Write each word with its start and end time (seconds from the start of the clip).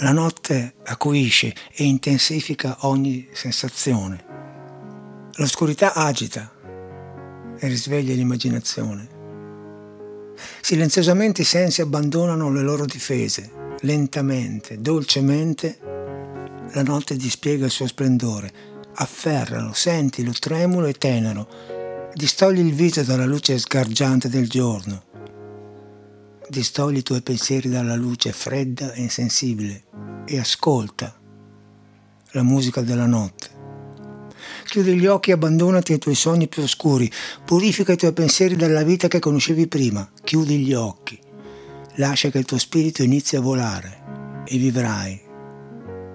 La 0.00 0.12
notte 0.12 0.74
acuisce 0.84 1.54
e 1.72 1.84
intensifica 1.84 2.76
ogni 2.80 3.28
sensazione. 3.32 4.22
L'oscurità 5.36 5.94
agita 5.94 6.52
e 7.58 7.66
risveglia 7.66 8.14
l'immaginazione. 8.14 9.08
Silenziosamente 10.60 11.40
i 11.40 11.46
sensi 11.46 11.80
abbandonano 11.80 12.50
le 12.50 12.60
loro 12.60 12.84
difese. 12.84 13.50
Lentamente, 13.80 14.82
dolcemente, 14.82 15.78
la 16.72 16.82
notte 16.82 17.16
dispiega 17.16 17.64
il 17.64 17.70
suo 17.70 17.86
splendore. 17.86 18.52
Afferralo, 18.96 19.72
sentilo 19.72 20.32
tremulo 20.38 20.88
e 20.88 20.92
tenero. 20.92 21.48
Distogli 22.12 22.58
il 22.58 22.74
viso 22.74 23.02
dalla 23.02 23.24
luce 23.24 23.58
sgargiante 23.58 24.28
del 24.28 24.46
giorno. 24.46 25.04
Distogli 26.50 26.98
i 26.98 27.02
tuoi 27.02 27.22
pensieri 27.22 27.70
dalla 27.70 27.96
luce 27.96 28.30
fredda 28.30 28.92
e 28.92 29.00
insensibile 29.00 29.84
e 30.26 30.38
ascolta 30.38 31.14
la 32.32 32.42
musica 32.42 32.82
della 32.82 33.06
notte. 33.06 33.54
Chiudi 34.66 34.98
gli 34.98 35.06
occhi 35.06 35.30
e 35.30 35.34
abbandonati 35.34 35.92
ai 35.92 35.98
tuoi 35.98 36.14
sogni 36.14 36.48
più 36.48 36.62
oscuri. 36.62 37.10
Purifica 37.44 37.92
i 37.92 37.96
tuoi 37.96 38.12
pensieri 38.12 38.56
dalla 38.56 38.82
vita 38.82 39.08
che 39.08 39.20
conoscevi 39.20 39.66
prima. 39.68 40.08
Chiudi 40.22 40.58
gli 40.58 40.74
occhi. 40.74 41.18
Lascia 41.94 42.30
che 42.30 42.38
il 42.38 42.44
tuo 42.44 42.58
spirito 42.58 43.02
inizi 43.02 43.36
a 43.36 43.40
volare 43.40 44.44
e 44.46 44.58
vivrai 44.58 45.22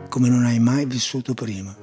come 0.09 0.27
non 0.27 0.45
hai 0.45 0.59
mai 0.59 0.85
vissuto 0.85 1.33
prima. 1.33 1.73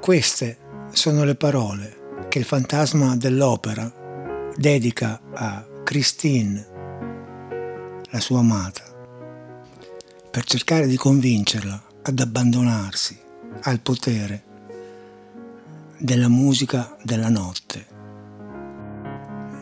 Queste 0.00 0.58
sono 0.90 1.24
le 1.24 1.36
parole 1.36 2.26
che 2.28 2.40
il 2.40 2.44
fantasma 2.44 3.16
dell'opera 3.16 4.50
dedica 4.56 5.20
a 5.32 5.64
Christine, 5.84 6.66
la 8.10 8.20
sua 8.20 8.40
amata, 8.40 8.82
per 10.30 10.44
cercare 10.44 10.86
di 10.86 10.96
convincerla 10.96 11.82
ad 12.02 12.18
abbandonarsi 12.18 13.18
al 13.62 13.80
potere 13.80 14.44
della 15.96 16.28
musica 16.28 16.96
della 17.02 17.28
notte. 17.28 17.86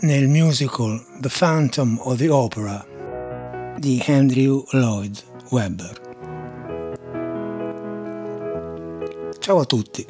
Nel 0.01 0.29
musical 0.29 1.05
The 1.21 1.29
Phantom 1.29 1.99
of 2.03 2.17
the 2.17 2.29
Opera 2.31 2.87
di 3.79 4.03
Andrew 4.07 4.65
Lloyd 4.71 5.21
Webber. 5.51 6.07
Ciao 9.39 9.59
a 9.59 9.65
tutti 9.65 10.07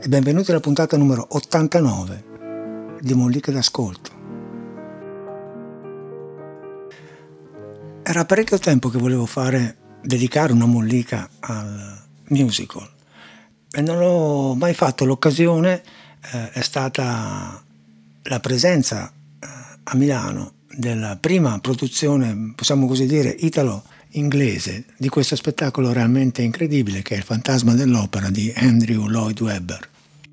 e 0.00 0.08
benvenuti 0.08 0.50
alla 0.50 0.60
puntata 0.60 0.96
numero 0.96 1.24
89 1.30 2.24
di 3.00 3.14
Molliche 3.14 3.52
d'Ascolto. 3.52 4.11
Era 8.12 8.26
parecchio 8.26 8.58
tempo 8.58 8.90
che 8.90 8.98
volevo 8.98 9.24
fare 9.24 9.74
dedicare 10.02 10.52
una 10.52 10.66
mollica 10.66 11.30
al 11.40 11.98
musical 12.24 12.86
e 13.70 13.80
non 13.80 13.96
l'ho 13.96 14.54
mai 14.54 14.74
fatto. 14.74 15.06
L'occasione 15.06 15.82
eh, 16.30 16.50
è 16.50 16.60
stata 16.60 17.58
la 18.24 18.40
presenza 18.40 19.10
eh, 19.10 19.46
a 19.82 19.96
Milano 19.96 20.56
della 20.70 21.16
prima 21.16 21.58
produzione, 21.60 22.52
possiamo 22.54 22.86
così 22.86 23.06
dire, 23.06 23.30
italo-inglese 23.30 24.84
di 24.98 25.08
questo 25.08 25.34
spettacolo 25.34 25.90
realmente 25.94 26.42
incredibile 26.42 27.00
che 27.00 27.14
è 27.14 27.16
Il 27.16 27.24
fantasma 27.24 27.72
dell'opera 27.72 28.28
di 28.28 28.52
Andrew 28.54 29.06
Lloyd 29.06 29.40
Webber. 29.40 29.88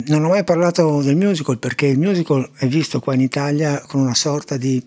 Non 0.08 0.26
ho 0.26 0.28
mai 0.28 0.44
parlato 0.44 1.02
del 1.02 1.16
musical 1.16 1.58
perché 1.60 1.86
il 1.86 1.98
musical 1.98 2.50
è 2.58 2.68
visto 2.68 3.00
qua 3.00 3.14
in 3.14 3.22
Italia 3.22 3.80
con 3.88 4.02
una 4.02 4.16
sorta 4.16 4.58
di 4.58 4.84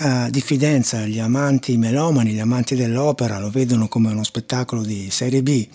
uh, 0.00 0.30
diffidenza. 0.30 1.06
Gli 1.06 1.18
amanti 1.18 1.76
melomani, 1.76 2.32
gli 2.32 2.40
amanti 2.40 2.74
dell'opera 2.74 3.38
lo 3.38 3.50
vedono 3.50 3.88
come 3.88 4.10
uno 4.10 4.24
spettacolo 4.24 4.82
di 4.82 5.10
serie 5.10 5.42
B 5.42 5.68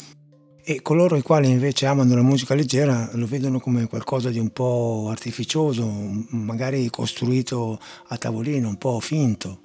e 0.67 0.81
coloro 0.81 1.15
i 1.15 1.21
quali 1.21 1.47
invece 1.47 1.85
amano 1.85 2.15
la 2.15 2.23
musica 2.23 2.55
leggera 2.55 3.07
lo 3.13 3.27
vedono 3.27 3.59
come 3.59 3.85
qualcosa 3.85 4.31
di 4.31 4.39
un 4.39 4.49
po' 4.49 5.09
artificioso, 5.11 5.87
magari 6.29 6.89
costruito 6.89 7.79
a 8.07 8.17
tavolino, 8.17 8.69
un 8.69 8.77
po' 8.77 8.99
finto. 8.99 9.59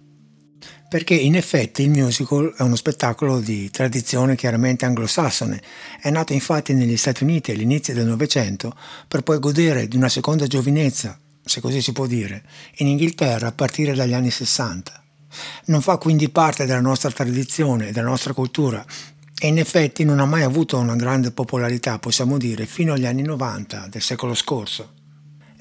Perché 0.90 1.14
in 1.14 1.36
effetti 1.36 1.82
il 1.82 1.88
musical 1.88 2.52
è 2.54 2.60
uno 2.60 2.76
spettacolo 2.76 3.40
di 3.40 3.70
tradizione 3.70 4.36
chiaramente 4.36 4.84
anglosassone. 4.84 5.62
È 6.02 6.10
nato 6.10 6.34
infatti 6.34 6.74
negli 6.74 6.98
Stati 6.98 7.22
Uniti 7.22 7.52
all'inizio 7.52 7.94
del 7.94 8.06
Novecento 8.06 8.76
per 9.08 9.22
poi 9.22 9.38
godere 9.38 9.88
di 9.88 9.96
una 9.96 10.10
seconda 10.10 10.46
giovinezza 10.46 11.18
se 11.50 11.60
così 11.60 11.82
si 11.82 11.90
può 11.90 12.06
dire, 12.06 12.44
in 12.76 12.86
Inghilterra 12.86 13.48
a 13.48 13.52
partire 13.52 13.94
dagli 13.94 14.14
anni 14.14 14.30
60. 14.30 15.02
Non 15.66 15.82
fa 15.82 15.96
quindi 15.96 16.28
parte 16.28 16.64
della 16.64 16.80
nostra 16.80 17.10
tradizione 17.10 17.90
della 17.90 18.08
nostra 18.08 18.32
cultura 18.32 18.84
e 19.36 19.48
in 19.48 19.58
effetti 19.58 20.04
non 20.04 20.20
ha 20.20 20.26
mai 20.26 20.42
avuto 20.42 20.78
una 20.78 20.94
grande 20.94 21.32
popolarità, 21.32 21.98
possiamo 21.98 22.38
dire, 22.38 22.66
fino 22.66 22.92
agli 22.92 23.04
anni 23.04 23.22
90 23.22 23.88
del 23.90 24.00
secolo 24.00 24.34
scorso. 24.34 24.99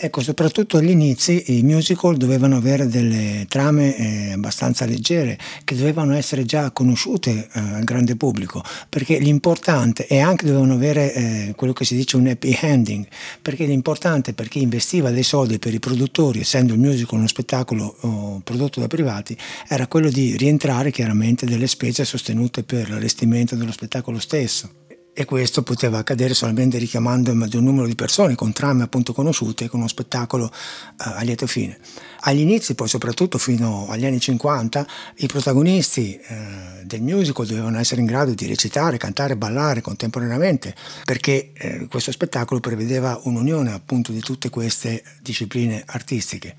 Ecco, 0.01 0.21
soprattutto 0.21 0.77
agli 0.77 0.91
inizi 0.91 1.57
i 1.57 1.61
musical 1.61 2.15
dovevano 2.15 2.55
avere 2.55 2.87
delle 2.87 3.45
trame 3.49 3.97
eh, 3.97 4.31
abbastanza 4.31 4.85
leggere, 4.85 5.37
che 5.65 5.75
dovevano 5.75 6.13
essere 6.13 6.45
già 6.45 6.71
conosciute 6.71 7.49
eh, 7.51 7.59
al 7.59 7.83
grande 7.83 8.15
pubblico, 8.15 8.63
perché 8.87 9.19
l'importante, 9.19 10.07
e 10.07 10.19
anche 10.19 10.45
dovevano 10.45 10.75
avere 10.75 11.13
eh, 11.13 11.53
quello 11.53 11.73
che 11.73 11.83
si 11.83 11.97
dice 11.97 12.15
un 12.15 12.27
happy 12.27 12.57
ending, 12.61 13.05
perché 13.41 13.65
l'importante 13.65 14.31
per 14.31 14.47
chi 14.47 14.61
investiva 14.61 15.11
dei 15.11 15.23
soldi 15.23 15.59
per 15.59 15.73
i 15.73 15.79
produttori, 15.79 16.39
essendo 16.39 16.71
il 16.71 16.79
musical 16.79 17.17
uno 17.17 17.27
spettacolo 17.27 17.97
oh, 17.99 18.39
prodotto 18.41 18.79
da 18.79 18.87
privati, 18.87 19.35
era 19.67 19.87
quello 19.87 20.09
di 20.09 20.37
rientrare 20.37 20.91
chiaramente 20.91 21.45
delle 21.45 21.67
spese 21.67 22.05
sostenute 22.05 22.63
per 22.63 22.89
l'allestimento 22.89 23.57
dello 23.57 23.73
spettacolo 23.73 24.17
stesso 24.17 24.78
e 25.19 25.25
questo 25.25 25.63
poteva 25.63 25.97
accadere 25.97 26.33
solamente 26.33 26.77
richiamando 26.77 27.29
il 27.29 27.35
maggior 27.35 27.61
numero 27.61 27.85
di 27.85 27.93
persone 27.93 28.35
con 28.35 28.53
trame 28.53 28.83
appunto 28.83 29.11
conosciute 29.11 29.67
con 29.67 29.81
uno 29.81 29.89
spettacolo 29.89 30.45
uh, 30.45 30.49
a 30.95 31.21
lieto 31.23 31.45
fine. 31.45 31.77
Agli 32.21 32.39
inizi, 32.39 32.73
poi 32.73 32.87
soprattutto 32.87 33.37
fino 33.37 33.89
agli 33.89 34.05
anni 34.05 34.21
50, 34.21 34.87
i 35.17 35.27
protagonisti 35.27 36.17
uh, 36.17 36.85
del 36.85 37.01
musical 37.01 37.45
dovevano 37.45 37.79
essere 37.79 37.99
in 37.99 38.07
grado 38.07 38.33
di 38.33 38.47
recitare, 38.47 38.95
cantare 38.95 39.35
ballare 39.35 39.81
contemporaneamente 39.81 40.73
perché 41.03 41.51
uh, 41.59 41.87
questo 41.89 42.13
spettacolo 42.13 42.61
prevedeva 42.61 43.19
un'unione 43.23 43.73
appunto 43.73 44.13
di 44.13 44.21
tutte 44.21 44.49
queste 44.49 45.03
discipline 45.21 45.83
artistiche. 45.85 46.55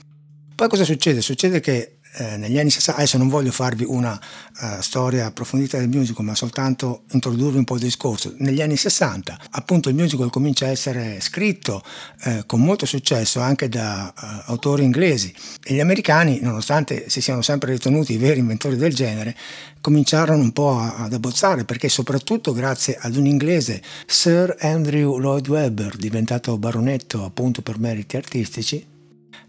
Poi 0.54 0.68
cosa 0.68 0.84
succede? 0.84 1.22
Succede 1.22 1.60
che 1.60 1.99
eh, 2.14 2.36
negli 2.36 2.58
anni 2.58 2.70
60, 2.70 3.00
adesso 3.00 3.18
non 3.18 3.28
voglio 3.28 3.52
farvi 3.52 3.84
una 3.86 4.18
uh, 4.60 4.80
storia 4.80 5.26
approfondita 5.26 5.78
del 5.78 5.88
musical, 5.88 6.24
ma 6.24 6.34
soltanto 6.34 7.02
introdurvi 7.12 7.58
un 7.58 7.64
po' 7.64 7.74
il 7.74 7.80
discorso. 7.80 8.34
Negli 8.38 8.60
anni 8.60 8.76
60, 8.76 9.38
appunto, 9.50 9.88
il 9.88 9.94
musical 9.94 10.28
comincia 10.28 10.66
a 10.66 10.70
essere 10.70 11.20
scritto 11.20 11.82
eh, 12.24 12.42
con 12.46 12.60
molto 12.60 12.84
successo 12.84 13.40
anche 13.40 13.68
da 13.68 14.12
uh, 14.16 14.50
autori 14.50 14.82
inglesi 14.82 15.32
e 15.62 15.74
gli 15.74 15.80
americani, 15.80 16.40
nonostante 16.42 17.08
si 17.08 17.20
siano 17.20 17.42
sempre 17.42 17.72
ritenuti 17.72 18.14
i 18.14 18.18
veri 18.18 18.40
inventori 18.40 18.76
del 18.76 18.92
genere, 18.92 19.36
cominciarono 19.80 20.42
un 20.42 20.52
po' 20.52 20.78
a, 20.78 20.96
ad 20.96 21.12
abbozzare 21.12 21.64
perché 21.64 21.88
soprattutto 21.88 22.52
grazie 22.52 22.98
ad 23.00 23.14
un 23.14 23.26
inglese, 23.26 23.80
Sir 24.06 24.56
Andrew 24.60 25.18
Lloyd 25.18 25.48
Webber, 25.48 25.96
diventato 25.96 26.58
baronetto 26.58 27.24
appunto 27.24 27.62
per 27.62 27.78
meriti 27.78 28.16
artistici, 28.16 28.84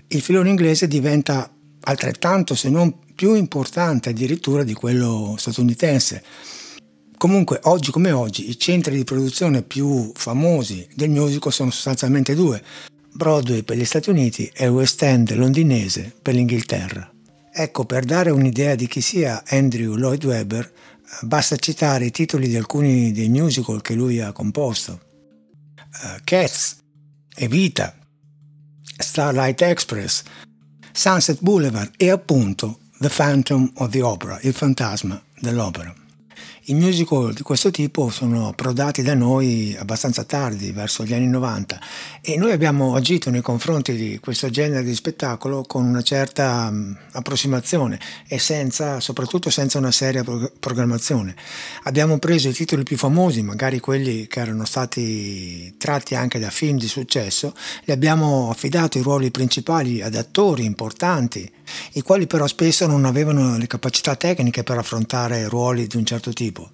il 0.07 0.21
filone 0.21 0.49
inglese 0.49 0.87
diventa 0.87 1.49
altrettanto 1.81 2.55
se 2.55 2.69
non 2.69 2.95
più 3.15 3.33
importante 3.35 4.09
addirittura 4.09 4.63
di 4.63 4.73
quello 4.73 5.35
statunitense. 5.37 6.23
Comunque, 7.17 7.59
oggi 7.63 7.91
come 7.91 8.11
oggi, 8.11 8.49
i 8.49 8.57
centri 8.57 8.95
di 8.95 9.03
produzione 9.03 9.61
più 9.61 10.11
famosi 10.15 10.87
del 10.95 11.11
musical 11.11 11.53
sono 11.53 11.69
sostanzialmente 11.69 12.33
due, 12.33 12.63
Broadway 13.13 13.61
per 13.61 13.77
gli 13.77 13.85
Stati 13.85 14.09
Uniti 14.09 14.49
e 14.53 14.67
West 14.69 15.03
End 15.03 15.31
londinese 15.35 16.11
per 16.21 16.33
l'Inghilterra. 16.33 17.11
Ecco, 17.53 17.85
per 17.85 18.05
dare 18.05 18.31
un'idea 18.31 18.75
di 18.75 18.87
chi 18.87 19.01
sia 19.01 19.43
Andrew 19.45 19.95
Lloyd 19.95 20.23
Webber, 20.23 20.71
basta 21.21 21.57
citare 21.57 22.05
i 22.05 22.11
titoli 22.11 22.47
di 22.47 22.55
alcuni 22.55 23.11
dei 23.11 23.29
musical 23.29 23.81
che 23.81 23.93
lui 23.93 24.19
ha 24.19 24.31
composto. 24.31 24.99
Uh, 25.75 26.21
Cats, 26.23 26.77
Evita, 27.35 27.93
Starlight 28.97 29.61
Express, 29.61 30.23
Sunset 30.91 31.39
Boulevard 31.41 31.91
e 31.97 32.09
appunto 32.09 32.79
The 32.99 33.09
Phantom 33.09 33.71
of 33.75 33.89
the 33.89 34.01
Opera, 34.01 34.39
il 34.41 34.53
fantasma 34.53 35.21
dell'opera. 35.39 36.00
I 36.65 36.75
musical 36.75 37.33
di 37.33 37.41
questo 37.41 37.71
tipo 37.71 38.11
sono 38.11 38.49
approdati 38.49 39.01
da 39.01 39.15
noi 39.15 39.75
abbastanza 39.79 40.23
tardi, 40.23 40.71
verso 40.71 41.03
gli 41.03 41.11
anni 41.11 41.25
90, 41.25 41.79
e 42.21 42.37
noi 42.37 42.51
abbiamo 42.51 42.93
agito 42.93 43.31
nei 43.31 43.41
confronti 43.41 43.95
di 43.95 44.19
questo 44.19 44.47
genere 44.51 44.83
di 44.83 44.93
spettacolo 44.93 45.63
con 45.63 45.83
una 45.83 46.03
certa 46.03 46.67
um, 46.69 46.95
approssimazione 47.13 47.99
e 48.27 48.37
senza, 48.37 48.99
soprattutto 48.99 49.49
senza 49.49 49.79
una 49.79 49.91
seria 49.91 50.23
pro- 50.23 50.51
programmazione. 50.59 51.35
Abbiamo 51.85 52.19
preso 52.19 52.49
i 52.49 52.53
titoli 52.53 52.83
più 52.83 52.95
famosi, 52.95 53.41
magari 53.41 53.79
quelli 53.79 54.27
che 54.27 54.39
erano 54.39 54.65
stati 54.65 55.73
tratti 55.79 56.13
anche 56.13 56.37
da 56.37 56.51
film 56.51 56.77
di 56.77 56.87
successo, 56.87 57.55
li 57.85 57.91
abbiamo 57.91 58.51
affidato 58.51 58.99
i 58.99 59.01
ruoli 59.01 59.31
principali 59.31 60.03
ad 60.03 60.13
attori 60.13 60.65
importanti 60.65 61.51
i 61.93 62.01
quali 62.01 62.27
però 62.27 62.47
spesso 62.47 62.87
non 62.87 63.05
avevano 63.05 63.57
le 63.57 63.67
capacità 63.67 64.15
tecniche 64.15 64.63
per 64.63 64.77
affrontare 64.77 65.47
ruoli 65.47 65.87
di 65.87 65.97
un 65.97 66.05
certo 66.05 66.31
tipo. 66.33 66.69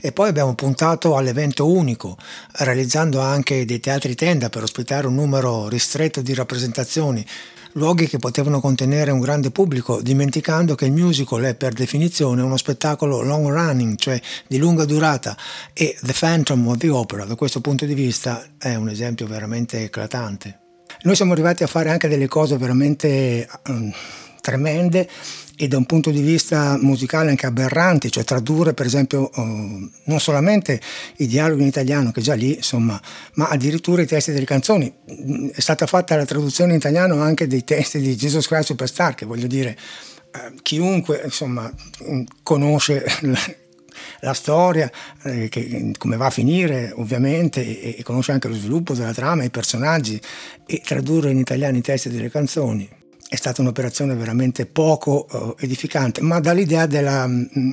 E 0.00 0.12
poi 0.12 0.28
abbiamo 0.28 0.54
puntato 0.54 1.16
all'evento 1.16 1.68
unico, 1.68 2.16
realizzando 2.58 3.20
anche 3.20 3.64
dei 3.64 3.80
teatri 3.80 4.14
tenda 4.14 4.48
per 4.48 4.62
ospitare 4.62 5.06
un 5.06 5.14
numero 5.14 5.68
ristretto 5.68 6.20
di 6.20 6.32
rappresentazioni, 6.32 7.26
luoghi 7.74 8.06
che 8.06 8.18
potevano 8.18 8.60
contenere 8.60 9.10
un 9.10 9.20
grande 9.20 9.50
pubblico, 9.50 10.00
dimenticando 10.00 10.74
che 10.74 10.86
il 10.86 10.92
musical 10.92 11.42
è 11.42 11.54
per 11.54 11.72
definizione 11.72 12.42
uno 12.42 12.56
spettacolo 12.56 13.22
long 13.22 13.48
running, 13.48 13.96
cioè 13.96 14.20
di 14.46 14.58
lunga 14.58 14.84
durata, 14.84 15.36
e 15.72 15.96
The 16.00 16.14
Phantom 16.16 16.68
of 16.68 16.76
the 16.76 16.90
Opera 16.90 17.24
da 17.24 17.34
questo 17.34 17.60
punto 17.60 17.84
di 17.84 17.94
vista 17.94 18.44
è 18.58 18.74
un 18.74 18.88
esempio 18.88 19.26
veramente 19.26 19.82
eclatante. 19.82 20.60
Noi 21.02 21.16
siamo 21.16 21.32
arrivati 21.32 21.64
a 21.64 21.66
fare 21.66 21.90
anche 21.90 22.08
delle 22.08 22.28
cose 22.28 22.56
veramente 22.56 23.48
um, 23.66 23.92
tremende 24.44 25.08
e 25.56 25.68
da 25.68 25.78
un 25.78 25.86
punto 25.86 26.10
di 26.10 26.20
vista 26.20 26.76
musicale 26.78 27.30
anche 27.30 27.46
aberranti, 27.46 28.10
cioè 28.10 28.24
tradurre 28.24 28.74
per 28.74 28.86
esempio 28.86 29.30
uh, 29.32 29.42
non 30.04 30.20
solamente 30.20 30.80
i 31.18 31.26
dialoghi 31.26 31.62
in 31.62 31.68
italiano, 31.68 32.10
che 32.10 32.20
già 32.20 32.34
lì 32.34 32.56
insomma, 32.56 33.00
ma 33.34 33.48
addirittura 33.48 34.02
i 34.02 34.06
testi 34.06 34.32
delle 34.32 34.44
canzoni. 34.44 34.92
È 35.52 35.60
stata 35.60 35.86
fatta 35.86 36.16
la 36.16 36.26
traduzione 36.26 36.72
in 36.72 36.78
italiano 36.78 37.20
anche 37.22 37.46
dei 37.46 37.64
testi 37.64 38.00
di 38.00 38.16
Jesus 38.16 38.46
Christ 38.46 38.66
Superstar, 38.66 39.14
che 39.14 39.24
voglio 39.24 39.46
dire, 39.46 39.78
uh, 40.34 40.54
chiunque 40.60 41.22
insomma, 41.24 41.72
conosce 42.42 43.04
la, 43.20 43.38
la 44.20 44.34
storia, 44.34 44.90
eh, 45.22 45.48
che, 45.48 45.92
come 45.96 46.16
va 46.16 46.26
a 46.26 46.30
finire 46.30 46.92
ovviamente, 46.96 47.60
e, 47.62 47.94
e 47.98 48.02
conosce 48.02 48.32
anche 48.32 48.48
lo 48.48 48.54
sviluppo 48.54 48.92
della 48.92 49.14
trama, 49.14 49.44
i 49.44 49.50
personaggi, 49.50 50.20
e 50.66 50.82
tradurre 50.84 51.30
in 51.30 51.38
italiano 51.38 51.76
i 51.76 51.82
testi 51.82 52.08
delle 52.08 52.28
canzoni 52.28 53.02
è 53.28 53.36
stata 53.36 53.62
un'operazione 53.62 54.14
veramente 54.14 54.66
poco 54.66 55.26
uh, 55.30 55.56
edificante, 55.58 56.20
ma 56.20 56.40
dall'idea 56.40 56.86
della 56.86 57.26
mm, 57.26 57.70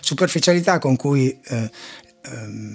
superficialità 0.00 0.78
con 0.78 0.96
cui 0.96 1.38
uh, 1.48 1.54
uh, 1.54 1.68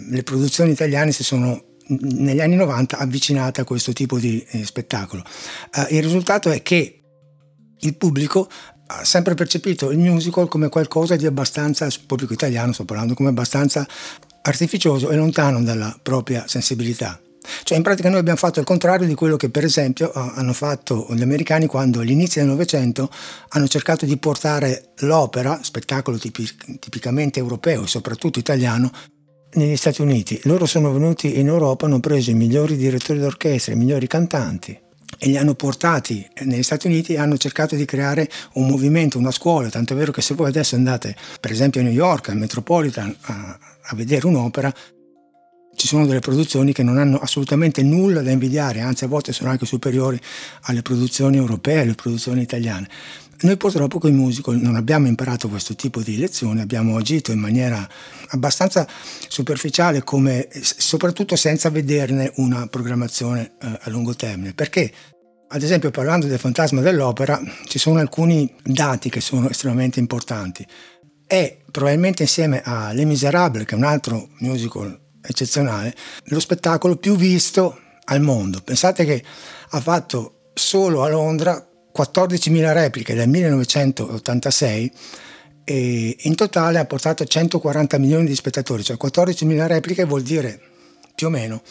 le 0.10 0.24
produzioni 0.24 0.72
italiane 0.72 1.12
si 1.12 1.24
sono 1.24 1.70
negli 2.00 2.40
anni 2.40 2.56
90 2.56 2.98
avvicinate 2.98 3.62
a 3.62 3.64
questo 3.64 3.94
tipo 3.94 4.18
di 4.18 4.46
eh, 4.50 4.66
spettacolo. 4.66 5.24
Eh, 5.74 5.96
il 5.98 6.04
risultato 6.04 6.50
è 6.50 6.62
che 6.62 7.02
il 7.80 7.98
pubblico 7.98 8.50
ha 8.88 9.04
sempre 9.04 9.34
percepito 9.34 9.92
il 9.92 9.98
musical 9.98 10.48
come 10.48 10.70
qualcosa 10.70 11.16
di 11.16 11.26
abbastanza, 11.26 11.86
il 11.86 12.00
pubblico 12.06 12.34
italiano 12.34 12.74
sto 12.74 12.86
parlando, 12.86 13.14
come 13.14 13.30
abbastanza 13.30 13.86
artificioso 14.44 15.10
e 15.10 15.16
lontano 15.16 15.62
dalla 15.64 15.98
propria 16.02 16.48
sensibilità. 16.48 17.20
Cioè 17.64 17.78
in 17.78 17.84
pratica 17.84 18.10
noi 18.10 18.20
abbiamo 18.20 18.38
fatto 18.38 18.60
il 18.60 18.66
contrario 18.66 19.08
di 19.08 19.16
quello 19.16 19.36
che 19.36 19.50
per 19.50 19.64
esempio 19.64 20.12
hanno 20.12 20.54
fatto 20.54 21.08
gli 21.12 21.22
americani 21.22 21.66
quando 21.66 22.02
all'inizio 22.02 22.42
del 22.42 22.50
Novecento 22.50 23.10
hanno 23.50 23.68
cercato 23.68 24.06
di 24.06 24.18
portare 24.18 24.94
l'opera, 25.00 25.60
spettacolo 25.64 26.18
tipic- 26.18 26.80
tipicamente 26.80 27.40
europeo 27.40 27.84
e 27.84 27.88
soprattutto 27.88 28.40
italiano, 28.40 28.92
negli 29.54 29.76
Stati 29.76 30.02
Uniti. 30.02 30.40
Loro 30.44 30.66
sono 30.66 30.92
venuti 30.94 31.40
in 31.40 31.48
Europa, 31.48 31.86
hanno 31.86 32.00
preso 32.00 32.32
i 32.32 32.36
migliori 32.36 32.78
direttori 32.78 33.20
d'orchestra, 33.20 33.74
i 33.74 33.78
migliori 33.78 34.08
cantanti 34.08 34.80
e 35.18 35.28
li 35.28 35.38
hanno 35.38 35.56
portati 35.56 36.26
negli 36.44 36.64
Stati 36.64 36.88
Uniti 36.88 37.14
e 37.14 37.18
hanno 37.18 37.38
cercato 37.38 37.76
di 37.76 37.86
creare 37.86 38.30
un 38.54 38.68
movimento, 38.68 39.18
una 39.18 39.32
scuola, 39.32 39.70
tanto 39.70 39.94
è 39.94 39.96
vero 39.96 40.12
che 40.12 40.22
se 40.22 40.36
voi 40.36 40.48
adesso 40.48 40.76
andate 40.76 41.16
per 41.40 41.52
esempio 41.52 41.82
a 41.82 41.84
New 41.84 41.94
York, 41.94 42.30
al 42.30 42.38
Metropolitan, 42.38 43.14
a, 43.22 43.58
a 43.82 43.96
vedere 43.96 44.26
un'opera, 44.28 44.74
ci 45.82 45.88
sono 45.88 46.06
delle 46.06 46.20
produzioni 46.20 46.74
che 46.74 46.84
non 46.84 47.00
hanno 47.00 47.18
assolutamente 47.18 47.82
nulla 47.82 48.22
da 48.22 48.30
invidiare, 48.30 48.82
anzi 48.82 49.06
a 49.06 49.08
volte 49.08 49.34
sono 49.34 49.50
anche 49.50 49.66
superiori 49.66 50.22
alle 50.66 50.84
produzioni 50.84 51.38
europee, 51.38 51.82
alle 51.82 51.96
produzioni 51.96 52.44
italiane. 52.44 52.88
Noi 53.42 53.58
purtroppo 53.58 53.98
con 53.98 54.12
i 54.12 54.14
musical 54.14 54.58
non 54.58 54.76
abbiamo 54.76 55.08
imparato 55.08 55.50
questo 55.50 55.74
tipo 55.74 56.04
di 56.04 56.18
lezioni, 56.18 56.62
abbiamo 56.62 56.98
agito 56.98 57.32
in 57.32 57.40
maniera 57.40 57.90
abbastanza 58.28 58.88
superficiale, 59.28 60.04
come, 60.04 60.50
soprattutto 60.62 61.36
senza 61.36 61.72
vederne 61.72 62.32
una 62.36 62.68
programmazione 62.68 63.54
eh, 63.60 63.80
a 63.82 63.90
lungo 63.90 64.14
termine. 64.14 64.54
Perché, 64.54 64.94
ad 65.48 65.64
esempio, 65.64 65.90
parlando 65.90 66.28
del 66.28 66.38
fantasma 66.38 66.82
dell'opera, 66.82 67.42
ci 67.66 67.80
sono 67.80 67.98
alcuni 67.98 68.54
dati 68.62 69.10
che 69.10 69.20
sono 69.20 69.50
estremamente 69.50 70.00
importanti. 70.00 70.64
È 71.26 71.58
probabilmente 71.72 72.22
insieme 72.22 72.62
a 72.64 72.92
Les 72.92 73.06
Miserables, 73.06 73.66
che 73.66 73.74
è 73.74 73.78
un 73.80 73.86
altro 73.86 74.30
musical 74.42 75.01
eccezionale, 75.22 75.96
lo 76.26 76.40
spettacolo 76.40 76.96
più 76.98 77.16
visto 77.16 77.80
al 78.06 78.22
mondo. 78.22 78.62
Pensate 78.62 79.06
che 79.06 79.24
ha 79.70 79.80
fatto 79.80 80.50
solo 80.54 81.04
a 81.04 81.10
Londra 81.10 81.66
14.000 81.96 82.74
repliche 82.74 83.14
dal 83.14 83.28
1986 83.28 84.92
e 85.64 86.16
in 86.20 86.36
totale 86.36 86.80
ha 86.80 86.86
portato 86.86 87.24
140 87.24 87.98
milioni 87.98 88.26
di 88.26 88.36
spettatori, 88.36 88.84
cioè 88.84 88.98
14.000 89.02 89.68
repliche 89.68 90.06
vuol 90.06 90.24
dire 90.24 90.60
più 91.14 91.28
o 91.28 91.30
meno 91.30 91.62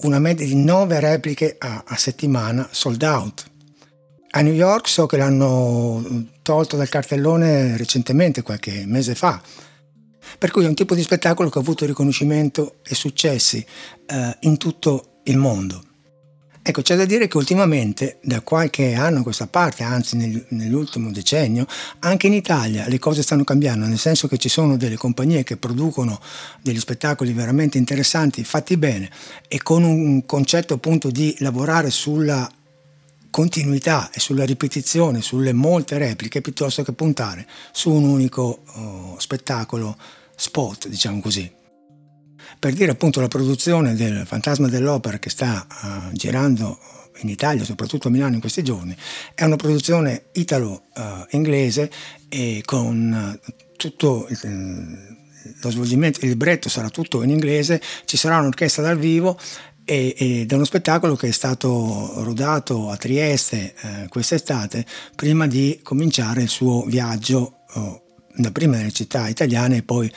una 0.00 0.18
media 0.18 0.46
di 0.46 0.54
9 0.54 1.00
repliche 1.00 1.56
a, 1.58 1.84
a 1.86 1.96
settimana 1.96 2.68
sold 2.70 3.02
out. 3.02 3.44
A 4.30 4.40
New 4.42 4.52
York 4.52 4.88
so 4.88 5.06
che 5.06 5.16
l'hanno 5.16 6.26
tolto 6.42 6.76
dal 6.76 6.88
cartellone 6.88 7.76
recentemente, 7.76 8.42
qualche 8.42 8.84
mese 8.86 9.14
fa, 9.14 9.40
per 10.36 10.50
cui 10.50 10.64
è 10.64 10.68
un 10.68 10.74
tipo 10.74 10.94
di 10.94 11.02
spettacolo 11.02 11.48
che 11.48 11.58
ha 11.58 11.62
avuto 11.62 11.86
riconoscimento 11.86 12.76
e 12.82 12.94
successi 12.94 13.64
eh, 14.06 14.36
in 14.40 14.56
tutto 14.56 15.20
il 15.24 15.36
mondo. 15.36 15.82
Ecco, 16.68 16.82
c'è 16.82 16.96
da 16.96 17.06
dire 17.06 17.28
che 17.28 17.38
ultimamente, 17.38 18.18
da 18.22 18.42
qualche 18.42 18.92
anno 18.92 19.20
a 19.20 19.22
questa 19.22 19.46
parte, 19.46 19.84
anzi 19.84 20.18
nel, 20.18 20.44
nell'ultimo 20.50 21.10
decennio, 21.10 21.66
anche 22.00 22.26
in 22.26 22.34
Italia 22.34 22.86
le 22.88 22.98
cose 22.98 23.22
stanno 23.22 23.42
cambiando, 23.42 23.86
nel 23.86 23.96
senso 23.96 24.28
che 24.28 24.36
ci 24.36 24.50
sono 24.50 24.76
delle 24.76 24.96
compagnie 24.96 25.44
che 25.44 25.56
producono 25.56 26.20
degli 26.60 26.78
spettacoli 26.78 27.32
veramente 27.32 27.78
interessanti, 27.78 28.44
fatti 28.44 28.76
bene 28.76 29.10
e 29.48 29.62
con 29.62 29.82
un 29.82 30.26
concetto 30.26 30.74
appunto 30.74 31.10
di 31.10 31.34
lavorare 31.38 31.88
sulla 31.88 32.46
continuità 33.30 34.10
e 34.12 34.20
sulla 34.20 34.44
ripetizione, 34.44 35.22
sulle 35.22 35.54
molte 35.54 35.96
repliche, 35.96 36.42
piuttosto 36.42 36.82
che 36.82 36.92
puntare 36.92 37.46
su 37.72 37.90
un 37.90 38.04
unico 38.04 38.64
oh, 38.74 39.14
spettacolo 39.18 39.96
spot, 40.38 40.88
diciamo 40.88 41.20
così. 41.20 41.50
Per 42.58 42.72
dire 42.72 42.92
appunto 42.92 43.20
la 43.20 43.28
produzione 43.28 43.94
del 43.94 44.24
Fantasma 44.24 44.68
dell'Opera 44.68 45.18
che 45.18 45.30
sta 45.30 45.66
uh, 45.68 46.12
girando 46.12 46.78
in 47.20 47.28
Italia, 47.28 47.64
soprattutto 47.64 48.08
a 48.08 48.10
Milano 48.10 48.34
in 48.34 48.40
questi 48.40 48.62
giorni, 48.62 48.96
è 49.34 49.44
una 49.44 49.56
produzione 49.56 50.26
italo-inglese 50.32 51.90
e 52.28 52.62
con 52.64 53.38
uh, 53.42 53.52
tutto 53.76 54.26
il, 54.30 55.18
lo 55.60 55.70
svolgimento, 55.70 56.20
il 56.22 56.28
libretto 56.30 56.68
sarà 56.68 56.88
tutto 56.88 57.22
in 57.22 57.30
inglese, 57.30 57.80
ci 58.04 58.16
sarà 58.16 58.38
un'orchestra 58.38 58.82
dal 58.82 58.98
vivo 58.98 59.38
ed 59.84 60.52
è 60.52 60.54
uno 60.54 60.64
spettacolo 60.64 61.16
che 61.16 61.28
è 61.28 61.32
stato 61.32 62.22
rodato 62.22 62.90
a 62.90 62.96
Trieste 62.98 63.72
eh, 63.74 64.08
quest'estate 64.08 64.84
prima 65.14 65.46
di 65.46 65.80
cominciare 65.82 66.42
il 66.42 66.50
suo 66.50 66.84
viaggio 66.84 67.64
oh, 67.72 68.07
da 68.38 68.52
prima 68.52 68.76
nelle 68.76 68.92
città 68.92 69.28
italiane 69.28 69.78
e 69.78 69.82
poi 69.82 70.10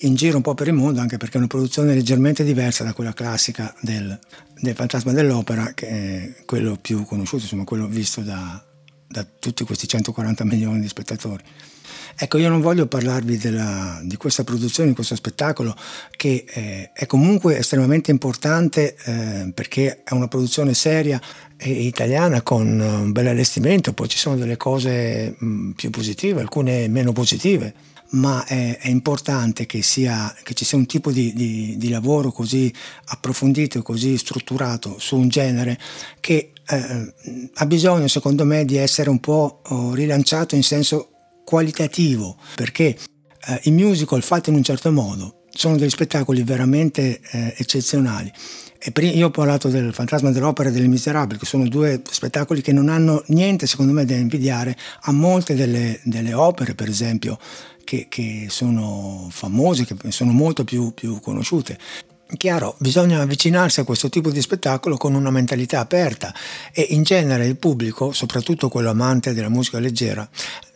in 0.00 0.14
giro 0.14 0.36
un 0.36 0.42
po' 0.42 0.54
per 0.54 0.68
il 0.68 0.72
mondo, 0.72 1.00
anche 1.00 1.18
perché 1.18 1.34
è 1.34 1.38
una 1.38 1.46
produzione 1.46 1.94
leggermente 1.94 2.42
diversa 2.42 2.84
da 2.84 2.92
quella 2.92 3.12
classica 3.12 3.74
del, 3.80 4.18
del 4.60 4.74
Fantasma 4.74 5.12
dell'Opera, 5.12 5.72
che 5.74 5.86
è 5.88 6.44
quello 6.44 6.76
più 6.80 7.04
conosciuto, 7.04 7.42
insomma 7.42 7.64
quello 7.64 7.86
visto 7.86 8.22
da, 8.22 8.62
da 9.06 9.26
tutti 9.38 9.64
questi 9.64 9.86
140 9.86 10.44
milioni 10.44 10.80
di 10.80 10.88
spettatori. 10.88 11.42
Ecco, 12.14 12.38
io 12.38 12.48
non 12.48 12.60
voglio 12.60 12.86
parlarvi 12.86 13.38
della, 13.38 14.00
di 14.02 14.16
questa 14.16 14.44
produzione, 14.44 14.90
di 14.90 14.94
questo 14.94 15.14
spettacolo, 15.14 15.74
che 16.10 16.44
eh, 16.46 16.90
è 16.92 17.06
comunque 17.06 17.58
estremamente 17.58 18.10
importante 18.10 18.96
eh, 19.04 19.50
perché 19.52 20.02
è 20.04 20.12
una 20.12 20.28
produzione 20.28 20.74
seria 20.74 21.20
e 21.56 21.70
italiana 21.70 22.42
con 22.42 22.78
un 22.78 23.12
bel 23.12 23.28
allestimento, 23.28 23.92
poi 23.92 24.08
ci 24.08 24.18
sono 24.18 24.36
delle 24.36 24.56
cose 24.56 25.34
mh, 25.38 25.70
più 25.70 25.90
positive, 25.90 26.40
alcune 26.40 26.88
meno 26.88 27.12
positive, 27.12 27.74
ma 28.10 28.44
è, 28.44 28.78
è 28.78 28.88
importante 28.88 29.66
che, 29.66 29.82
sia, 29.82 30.34
che, 30.42 30.54
ci 30.54 30.64
sia 30.64 30.78
un 30.78 30.86
tipo 30.86 31.10
di, 31.10 31.32
di, 31.34 31.76
di 31.76 31.88
lavoro 31.88 32.30
così 32.30 32.72
approfondito 33.06 33.82
così 33.82 34.16
strutturato 34.16 34.96
su 34.98 35.16
un 35.16 35.28
genere 35.28 35.78
che 36.20 36.52
eh, 36.68 37.14
ha 37.54 37.66
bisogno, 37.66 38.08
secondo 38.08 38.44
me, 38.44 38.64
di 38.64 38.76
essere 38.76 39.08
un 39.10 39.20
po' 39.20 39.60
oh, 39.64 39.94
rilanciato 39.94 40.54
in 40.54 40.62
senso 40.62 41.10
qualitativo, 41.46 42.36
perché 42.56 42.96
eh, 43.46 43.60
i 43.62 43.70
musical 43.70 44.20
fatti 44.20 44.50
in 44.50 44.56
un 44.56 44.64
certo 44.64 44.90
modo 44.90 45.44
sono 45.48 45.76
degli 45.76 45.88
spettacoli 45.88 46.42
veramente 46.42 47.20
eh, 47.30 47.54
eccezionali. 47.56 48.30
io 49.00 49.26
ho 49.28 49.30
parlato 49.30 49.68
del 49.68 49.94
Fantasma 49.94 50.32
dell'Opera 50.32 50.70
e 50.70 50.72
delle 50.72 50.88
Miserabili, 50.88 51.38
che 51.38 51.46
sono 51.46 51.68
due 51.68 52.02
spettacoli 52.10 52.62
che 52.62 52.72
non 52.72 52.88
hanno 52.88 53.22
niente, 53.28 53.68
secondo 53.68 53.92
me, 53.92 54.04
da 54.04 54.16
invidiare 54.16 54.76
a 55.02 55.12
molte 55.12 55.54
delle, 55.54 56.00
delle 56.02 56.34
opere, 56.34 56.74
per 56.74 56.88
esempio, 56.88 57.38
che, 57.84 58.06
che, 58.10 58.46
sono 58.50 59.28
famose, 59.30 59.84
che 59.86 60.10
sono 60.10 60.32
molto 60.32 60.64
più, 60.64 60.92
più 60.92 61.20
conosciute. 61.20 61.78
Chiaro, 62.36 62.74
bisogna 62.78 63.20
avvicinarsi 63.20 63.78
a 63.78 63.84
questo 63.84 64.08
tipo 64.08 64.32
di 64.32 64.40
spettacolo 64.40 64.96
con 64.96 65.14
una 65.14 65.30
mentalità 65.30 65.78
aperta 65.78 66.34
e 66.72 66.84
in 66.90 67.04
genere 67.04 67.46
il 67.46 67.56
pubblico, 67.56 68.10
soprattutto 68.10 68.68
quello 68.68 68.90
amante 68.90 69.32
della 69.32 69.48
musica 69.48 69.78
leggera, 69.78 70.28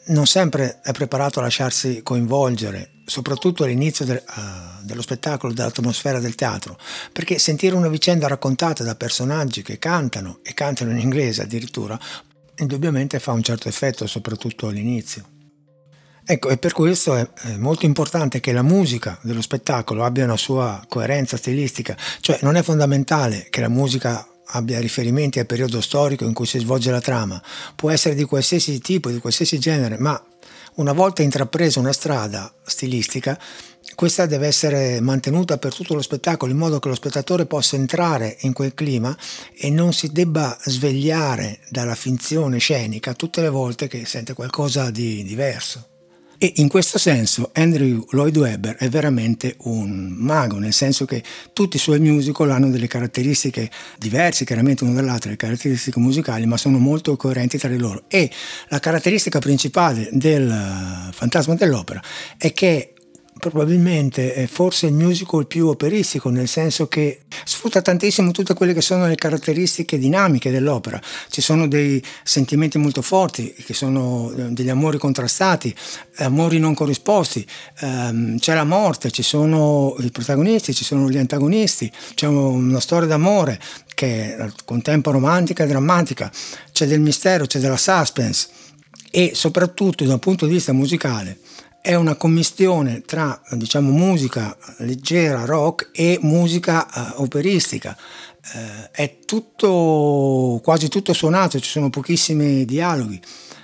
non 0.07 0.27
sempre 0.27 0.81
è 0.83 0.93
preparato 0.93 1.39
a 1.39 1.43
lasciarsi 1.43 2.03
coinvolgere, 2.03 2.93
soprattutto 3.05 3.65
all'inizio 3.65 4.05
del, 4.05 4.23
uh, 4.37 4.85
dello 4.85 5.03
spettacolo, 5.03 5.53
dell'atmosfera 5.53 6.19
del 6.19 6.35
teatro, 6.35 6.79
perché 7.13 7.39
sentire 7.39 7.75
una 7.75 7.89
vicenda 7.89 8.27
raccontata 8.27 8.83
da 8.83 8.95
personaggi 8.95 9.63
che 9.63 9.79
cantano 9.79 10.41
e 10.43 10.55
cantano 10.55 10.91
in 10.91 10.99
inglese 10.99 11.43
addirittura, 11.43 11.99
indubbiamente 12.57 13.19
fa 13.19 13.33
un 13.33 13.43
certo 13.43 13.69
effetto, 13.69 14.07
soprattutto 14.07 14.69
all'inizio. 14.69 15.25
Ecco, 16.25 16.51
e 16.51 16.59
per 16.59 16.73
questo 16.73 17.17
è, 17.17 17.29
molto 17.57 17.87
importante 17.87 18.39
che 18.39 18.53
la 18.53 18.63
musica 18.63 19.19
dello 19.23 19.43
spettacolo 19.43 20.05
abbia 20.05 20.25
una 20.25 20.37
sua 20.37 20.85
coerenza 20.89 21.37
stilistica, 21.37 21.97
cioè 22.21 22.39
non 22.43 22.55
è 22.57 22.63
fondamentale 22.63 23.49
che 23.51 23.61
la 23.61 23.69
musica 23.69 24.25
abbia 24.53 24.81
riferimenti 24.81 25.39
al 25.39 25.47
periodo 25.47 25.81
storico 25.81 26.25
in 26.25 26.33
cui 26.33 26.47
si 26.47 26.59
svolge 26.59 26.91
la 26.91 27.01
trama, 27.01 27.43
può 27.75 27.91
essere 27.91 28.15
di 28.15 28.25
qualsiasi 28.25 28.81
tipo, 28.81 29.11
di 29.11 29.19
qualsiasi 29.19 29.59
genere, 29.59 29.99
ma 29.99 30.23
una 30.75 30.93
volta 30.93 31.23
intrapresa 31.23 31.81
una 31.81 31.93
strada 31.93 32.53
stilistica, 32.63 33.39
questa 33.95 34.27
deve 34.27 34.47
essere 34.47 35.01
mantenuta 35.01 35.59
per 35.59 35.75
tutto 35.75 35.95
lo 35.95 36.03
spettacolo 36.03 36.53
in 36.53 36.59
modo 36.59 36.79
che 36.79 36.89
lo 36.89 36.95
spettatore 36.95 37.47
possa 37.47 37.77
entrare 37.77 38.37
in 38.41 38.53
quel 38.53 38.73
clima 38.73 39.17
e 39.55 39.69
non 39.71 39.93
si 39.93 40.13
debba 40.13 40.57
svegliare 40.63 41.61
dalla 41.69 41.95
finzione 41.95 42.59
scenica 42.59 43.15
tutte 43.15 43.43
le 43.43 43.49
volte 43.49 43.89
che 43.89 44.07
sente 44.07 44.33
qualcosa 44.33 44.91
di 44.91 45.23
diverso. 45.25 46.00
E 46.43 46.55
in 46.57 46.69
questo 46.69 46.97
senso 46.97 47.51
Andrew 47.53 48.03
Lloyd 48.13 48.35
Webber 48.35 48.77
è 48.77 48.89
veramente 48.89 49.57
un 49.65 50.07
mago, 50.17 50.57
nel 50.57 50.73
senso 50.73 51.05
che 51.05 51.23
tutti 51.53 51.77
i 51.77 51.79
suoi 51.79 52.01
musical 52.01 52.51
hanno 52.51 52.71
delle 52.71 52.87
caratteristiche 52.87 53.71
diverse, 53.99 54.47
chiaramente 54.47 54.83
uno 54.83 54.95
dall'altro, 54.95 55.29
le 55.29 55.37
caratteristiche 55.37 56.01
musicali, 56.01 56.47
ma 56.47 56.57
sono 56.57 56.79
molto 56.79 57.15
coerenti 57.17 57.59
tra 57.59 57.69
di 57.69 57.77
loro. 57.77 58.05
E 58.09 58.31
la 58.69 58.79
caratteristica 58.79 59.39
principale 59.39 60.09
del 60.13 61.11
Fantasma 61.13 61.57
dell'Opera 61.57 62.03
è 62.39 62.55
che 62.55 62.95
probabilmente 63.41 64.35
è 64.35 64.47
forse 64.47 64.87
il 64.87 64.93
musical 64.93 65.47
più 65.47 65.67
operistico, 65.67 66.29
nel 66.29 66.47
senso 66.47 66.87
che 66.87 67.23
sfrutta 67.45 67.83
tantissimo 67.83 68.31
tutte 68.31 68.55
quelle 68.55 68.73
che 68.73 68.81
sono 68.81 69.07
le 69.07 69.17
caratteristiche 69.17 69.99
dinamiche 69.99 70.51
dell'opera. 70.51 71.01
Ci 71.29 71.41
sono 71.41 71.67
dei 71.67 72.03
sentimenti 72.23 72.79
molto 72.79 73.03
forti, 73.03 73.53
che 73.53 73.75
sono 73.75 74.31
eh, 74.31 74.51
degli 74.51 74.69
amori 74.69 74.99
contrastati, 74.99 75.75
amori 76.19 76.59
non 76.59 76.75
corrisposti, 76.75 77.45
ehm, 77.81 78.39
c'è 78.39 78.55
la 78.55 78.65
morte, 78.65 79.11
ci 79.11 79.23
sono 79.23 79.97
i 79.99 80.11
protagonisti, 80.11 80.73
ci 80.75 80.85
sono 80.85 81.09
gli 81.11 81.19
antagonisti, 81.19 81.91
c'è 82.15 82.27
una 82.27 82.81
storia 82.81 83.09
d'amore 83.09 83.59
che 83.95 84.37
è 84.37 84.41
al 84.41 84.53
contempo 84.65 85.11
romantica 85.11 85.65
e 85.65 85.67
drammatica, 85.67 86.31
c'è 86.73 86.87
del 86.87 87.01
mistero, 87.01 87.47
c'è 87.47 87.59
della 87.59 87.77
suspense 87.77 88.49
e 89.11 89.33
soprattutto 89.35 90.05
da 90.05 90.13
un 90.13 90.19
punto 90.21 90.47
di 90.47 90.53
vista 90.53 90.73
musicale 90.73 91.39
è 91.83 91.95
una 91.95 92.15
commistione 92.15 93.03
tra 93.03 93.41
diciamo, 93.53 93.91
musica 93.91 94.57
leggera, 94.79 95.45
rock 95.45 95.91
e 95.93 96.19
musica 96.23 96.87
uh, 97.17 97.23
operistica. 97.23 97.97
Uh, 98.55 98.89
è 98.91 99.19
tutto, 99.25 100.61
quasi 100.63 100.89
tutto 100.89 101.13
suonato, 101.13 101.59
ci 101.61 101.71
sono 101.71 101.91
pochissimi 101.91 102.65
dialoghi. 102.65 103.21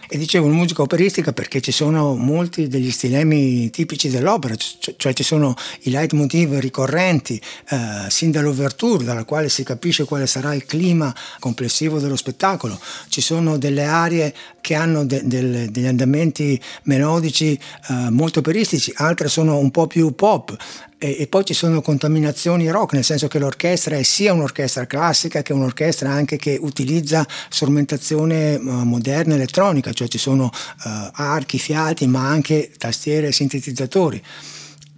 E 0.08 0.18
dicevo 0.18 0.46
musica 0.48 0.82
operistica 0.82 1.32
perché 1.32 1.60
ci 1.60 1.72
sono 1.72 2.14
molti 2.14 2.68
degli 2.68 2.90
stilemi 2.90 3.70
tipici 3.70 4.08
dell'opera, 4.08 4.54
cioè 4.96 5.12
ci 5.12 5.24
sono 5.24 5.54
i 5.82 5.90
leitmotiv 5.90 6.58
ricorrenti, 6.58 7.40
eh, 7.70 8.08
sin 8.08 8.30
dall'ouverture, 8.30 9.04
dalla 9.04 9.24
quale 9.24 9.48
si 9.48 9.64
capisce 9.64 10.04
quale 10.04 10.26
sarà 10.26 10.54
il 10.54 10.64
clima 10.64 11.14
complessivo 11.40 11.98
dello 11.98 12.16
spettacolo. 12.16 12.78
Ci 13.08 13.20
sono 13.20 13.58
delle 13.58 13.84
arie 13.84 14.34
che 14.60 14.74
hanno 14.74 15.04
de- 15.04 15.22
de- 15.24 15.70
degli 15.70 15.86
andamenti 15.86 16.60
melodici 16.84 17.58
eh, 17.88 18.10
molto 18.10 18.38
operistici, 18.40 18.92
altre 18.96 19.28
sono 19.28 19.58
un 19.58 19.70
po' 19.70 19.86
più 19.86 20.14
pop 20.14 20.56
e, 20.98 21.16
e, 21.18 21.26
poi 21.26 21.44
ci 21.44 21.52
sono 21.52 21.82
contaminazioni 21.82 22.70
rock, 22.70 22.94
nel 22.94 23.04
senso 23.04 23.28
che 23.28 23.38
l'orchestra 23.38 23.96
è 23.96 24.02
sia 24.02 24.32
un'orchestra 24.32 24.86
classica 24.86 25.42
che 25.42 25.52
un'orchestra 25.52 26.10
anche 26.10 26.36
che 26.36 26.58
utilizza 26.60 27.26
strumentazione 27.50 28.54
uh, 28.54 28.82
moderna 28.84 29.34
elettronica, 29.34 29.92
cioè 29.92 30.08
ci 30.08 30.18
sono 30.18 30.44
uh, 30.44 30.88
archi, 31.12 31.58
fiati, 31.58 32.06
ma 32.06 32.28
anche 32.28 32.72
tastiere 32.78 33.28
e 33.28 33.32
sintetizzatori. 33.32 34.22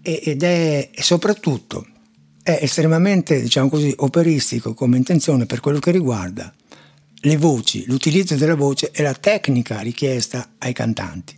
E, 0.02 0.20
ed 0.24 0.42
è 0.42 0.90
e 0.94 1.02
soprattutto 1.02 1.86
è 2.42 2.58
estremamente, 2.62 3.40
diciamo 3.40 3.68
così, 3.68 3.92
operistico 3.98 4.74
come 4.74 4.96
intenzione 4.96 5.46
per 5.46 5.60
quello 5.60 5.80
che 5.80 5.90
riguarda 5.90 6.52
le 7.22 7.36
voci, 7.36 7.84
l'utilizzo 7.86 8.36
della 8.36 8.54
voce 8.54 8.90
e 8.92 9.02
la 9.02 9.14
tecnica 9.14 9.80
richiesta 9.80 10.50
ai 10.58 10.72
cantanti. 10.72 11.36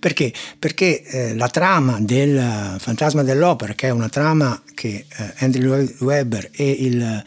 Perché? 0.00 0.32
Perché 0.58 1.02
eh, 1.02 1.34
la 1.34 1.48
trama 1.48 1.98
del 2.00 2.76
Fantasma 2.78 3.22
dell'Opera, 3.22 3.74
che 3.74 3.88
è 3.88 3.90
una 3.90 4.08
trama 4.08 4.60
che 4.72 5.04
eh, 5.06 5.34
Andrew 5.40 5.86
Webber 5.98 6.48
e 6.52 6.70
il, 6.70 7.22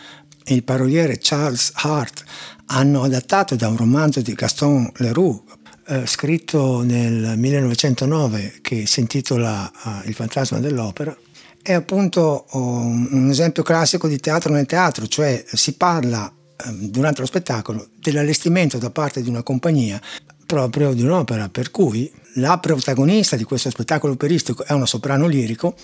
il 0.45 0.63
paroliere 0.63 1.19
Charles 1.21 1.71
Hart 1.75 2.23
hanno 2.67 3.03
adattato 3.03 3.55
da 3.55 3.67
un 3.67 3.77
romanzo 3.77 4.21
di 4.21 4.33
Gaston 4.33 4.91
Leroux, 4.97 5.43
eh, 5.85 6.07
scritto 6.07 6.81
nel 6.81 7.37
1909 7.37 8.55
che 8.61 8.87
si 8.87 9.01
intitola 9.01 9.71
uh, 9.83 10.07
Il 10.07 10.15
fantasma 10.15 10.59
dell'opera, 10.59 11.15
è 11.61 11.73
appunto 11.73 12.45
um, 12.53 13.07
un 13.11 13.29
esempio 13.29 13.61
classico 13.61 14.07
di 14.07 14.17
teatro 14.17 14.51
nel 14.51 14.65
teatro, 14.65 15.05
cioè 15.07 15.43
si 15.45 15.73
parla 15.73 16.31
um, 16.65 16.89
durante 16.89 17.21
lo 17.21 17.27
spettacolo 17.27 17.89
dell'allestimento 17.99 18.79
da 18.79 18.89
parte 18.89 19.21
di 19.21 19.29
una 19.29 19.43
compagnia 19.43 20.01
proprio 20.45 20.93
di 20.93 21.03
un'opera, 21.03 21.49
per 21.49 21.69
cui 21.69 22.11
la 22.35 22.57
protagonista 22.59 23.35
di 23.35 23.43
questo 23.43 23.69
spettacolo 23.69 24.13
operistico 24.13 24.63
è 24.63 24.73
una 24.73 24.85
soprano 24.85 25.27
lirico 25.27 25.75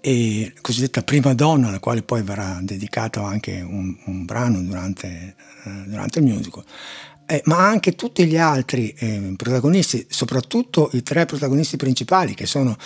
e 0.00 0.52
cosiddetta 0.60 1.02
prima 1.02 1.32
donna, 1.32 1.68
alla 1.68 1.78
quale 1.78 2.02
poi 2.02 2.22
verrà 2.22 2.58
dedicato 2.60 3.22
anche 3.22 3.60
un, 3.60 3.96
un 4.06 4.24
brano 4.24 4.60
durante, 4.60 5.36
eh, 5.64 5.70
durante, 5.86 6.18
il 6.18 6.24
musical. 6.24 6.64
Eh, 7.24 7.40
ma 7.44 7.68
anche 7.68 7.94
tutti 7.94 8.26
gli 8.26 8.36
altri 8.36 8.92
eh, 8.98 9.34
protagonisti, 9.36 10.06
soprattutto 10.08 10.90
i 10.92 11.02
tre 11.02 11.24
protagonisti 11.24 11.76
principali 11.76 12.34
che 12.34 12.46
sono 12.46 12.76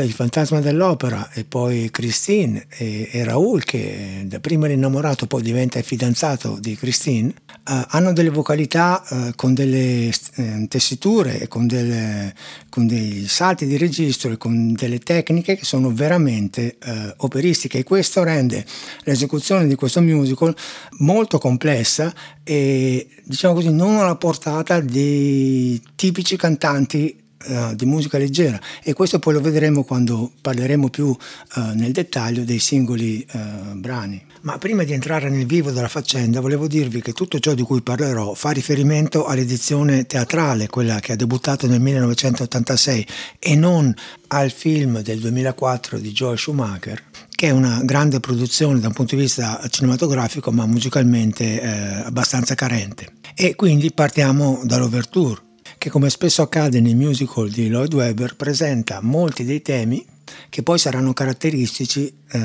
il 0.00 0.12
fantasma 0.12 0.60
dell'opera 0.60 1.30
e 1.32 1.44
poi 1.44 1.90
Christine 1.90 2.66
e, 2.68 3.08
e 3.10 3.24
Raoul 3.24 3.64
che 3.64 4.24
da 4.26 4.40
prima 4.40 4.66
l'innamorato 4.66 5.26
poi 5.26 5.42
diventa 5.42 5.78
il 5.78 5.84
fidanzato 5.84 6.58
di 6.60 6.76
Christine 6.76 7.34
Uh, 7.68 7.82
hanno 7.88 8.12
delle 8.12 8.30
vocalità 8.30 9.02
uh, 9.08 9.32
con 9.34 9.52
delle 9.52 10.08
uh, 10.36 10.68
tessiture 10.68 11.48
con, 11.48 11.66
delle, 11.66 12.32
con, 12.68 12.86
dei 12.86 13.26
salti 13.26 13.66
di 13.66 13.76
registro 13.76 14.30
e 14.30 14.36
con 14.36 14.72
delle 14.72 15.00
tecniche 15.00 15.56
che 15.56 15.64
sono 15.64 15.92
veramente 15.92 16.78
operistiche. 17.16 17.78
E 17.78 17.82
questo 17.82 18.22
rende 18.22 18.64
l'esecuzione 19.02 19.66
di 19.66 19.74
questo 19.74 20.00
musical 20.00 20.54
molto 20.98 21.38
complessa 21.38 22.14
e 22.44 23.08
diciamo 23.24 23.54
così 23.54 23.72
non 23.72 23.96
alla 23.96 24.14
portata 24.14 24.78
dei 24.78 25.82
tipici 25.96 26.36
cantanti 26.36 27.24
uh, 27.46 27.74
di 27.74 27.86
musica 27.86 28.18
leggera 28.18 28.60
e 28.82 28.92
questo 28.92 29.18
poi 29.18 29.34
lo 29.34 29.40
vedremo 29.40 29.84
quando 29.84 30.30
parleremo 30.40 30.88
più 30.90 31.06
uh, 31.08 31.60
nel 31.74 31.92
dettaglio 31.92 32.44
dei 32.44 32.58
singoli 32.58 33.26
uh, 33.32 33.74
brani. 33.74 34.24
Ma 34.42 34.58
prima 34.58 34.84
di 34.84 34.92
entrare 34.92 35.28
nel 35.28 35.44
vivo 35.44 35.72
della 35.72 35.88
faccenda 35.88 36.40
volevo 36.40 36.68
dirvi 36.68 37.02
che 37.02 37.12
tutto 37.12 37.40
ciò 37.40 37.54
di 37.54 37.62
cui 37.62 37.82
parlerò 37.82 38.34
fa 38.34 38.50
riferimento 38.50 39.26
all'edizione 39.26 40.06
teatrale, 40.06 40.68
quella 40.68 41.00
che 41.00 41.12
ha 41.12 41.16
debuttato 41.16 41.66
nel 41.66 41.80
1986 41.80 43.06
e 43.40 43.56
non 43.56 43.92
al 44.28 44.50
film 44.50 45.00
del 45.00 45.18
2004 45.18 45.98
di 45.98 46.12
Joel 46.12 46.38
Schumacher, 46.38 47.02
che 47.28 47.48
è 47.48 47.50
una 47.50 47.80
grande 47.82 48.20
produzione 48.20 48.78
da 48.78 48.86
un 48.86 48.92
punto 48.92 49.16
di 49.16 49.22
vista 49.22 49.60
cinematografico 49.68 50.52
ma 50.52 50.64
musicalmente 50.64 51.60
eh, 51.60 51.68
abbastanza 52.04 52.54
carente. 52.54 53.14
E 53.34 53.54
quindi 53.54 53.90
partiamo 53.92 54.60
dall'overture 54.64 55.42
che 55.86 55.92
come 55.92 56.10
spesso 56.10 56.42
accade 56.42 56.80
nei 56.80 56.96
musical 56.96 57.48
di 57.48 57.68
Lloyd 57.68 57.94
Webber 57.94 58.34
presenta 58.34 58.98
molti 59.00 59.44
dei 59.44 59.62
temi 59.62 60.04
che 60.48 60.64
poi 60.64 60.80
saranno 60.80 61.12
caratteristici 61.12 62.08
eh, 62.08 62.38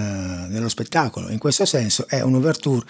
dello 0.48 0.70
spettacolo. 0.70 1.28
In 1.30 1.40
questo 1.40 1.66
senso 1.66 2.06
è 2.08 2.22
un'ouverture 2.22 2.86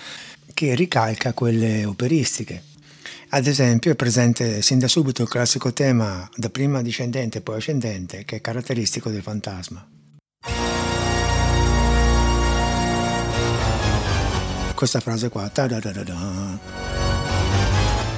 che 0.53 0.75
ricalca 0.75 1.31
quelle 1.31 1.85
operistiche. 1.85 2.63
Ad 3.29 3.47
esempio 3.47 3.93
è 3.93 3.95
presente 3.95 4.61
sin 4.61 4.77
da 4.77 4.89
subito 4.89 5.21
il 5.21 5.29
classico 5.29 5.71
tema 5.71 6.29
da 6.35 6.49
prima 6.49 6.81
discendente 6.81 7.37
e 7.37 7.41
poi 7.41 7.55
ascendente 7.55 8.25
che 8.25 8.35
è 8.35 8.41
caratteristico 8.41 9.09
del 9.09 9.21
fantasma. 9.21 9.87
Questa 14.75 14.99
frase 14.99 15.29
qua, 15.29 15.49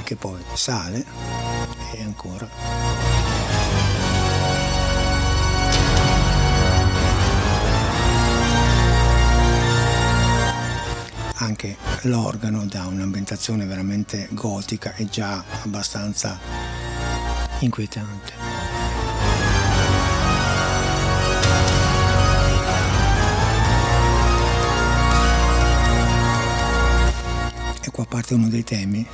che 0.04 0.16
poi 0.16 0.42
sale 0.52 1.04
e 1.92 2.02
ancora. 2.02 3.14
l'organo 12.04 12.66
dà 12.66 12.86
un'ambientazione 12.86 13.64
veramente 13.64 14.28
gotica 14.32 14.94
e 14.94 15.06
già 15.06 15.42
abbastanza 15.62 16.38
inquietante. 17.60 18.32
E 27.80 27.90
qua 27.90 28.04
parte 28.06 28.34
uno 28.34 28.48
dei 28.48 28.64
temi 28.64 29.06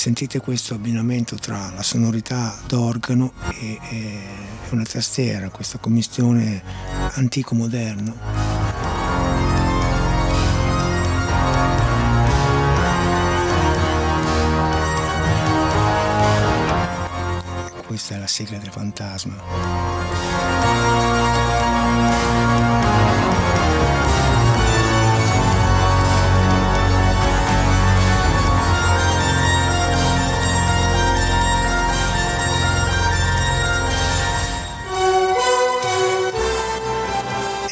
sentite 0.00 0.40
questo 0.40 0.72
abbinamento 0.72 1.36
tra 1.36 1.70
la 1.74 1.82
sonorità 1.82 2.58
d'organo 2.66 3.34
e, 3.52 3.78
e 3.90 4.18
una 4.70 4.82
tastiera, 4.82 5.50
questa 5.50 5.76
commistione 5.76 6.62
antico-moderno. 7.16 8.16
Questa 17.84 18.14
è 18.14 18.18
la 18.18 18.26
sigla 18.26 18.56
del 18.56 18.70
fantasma. 18.70 19.99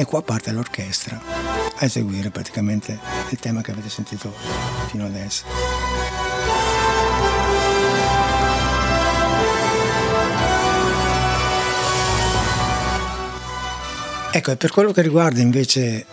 Qua 0.09 0.23
parte 0.23 0.53
l'orchestra 0.53 1.21
a 1.77 1.85
eseguire 1.85 2.31
praticamente 2.31 2.99
il 3.29 3.39
tema 3.39 3.61
che 3.61 3.73
avete 3.73 3.91
sentito 3.91 4.33
fino 4.87 5.05
adesso. 5.05 5.45
Ecco, 14.31 14.51
e 14.51 14.57
per 14.57 14.71
quello 14.71 14.93
che 14.93 15.03
riguarda 15.03 15.43
invece 15.43 16.07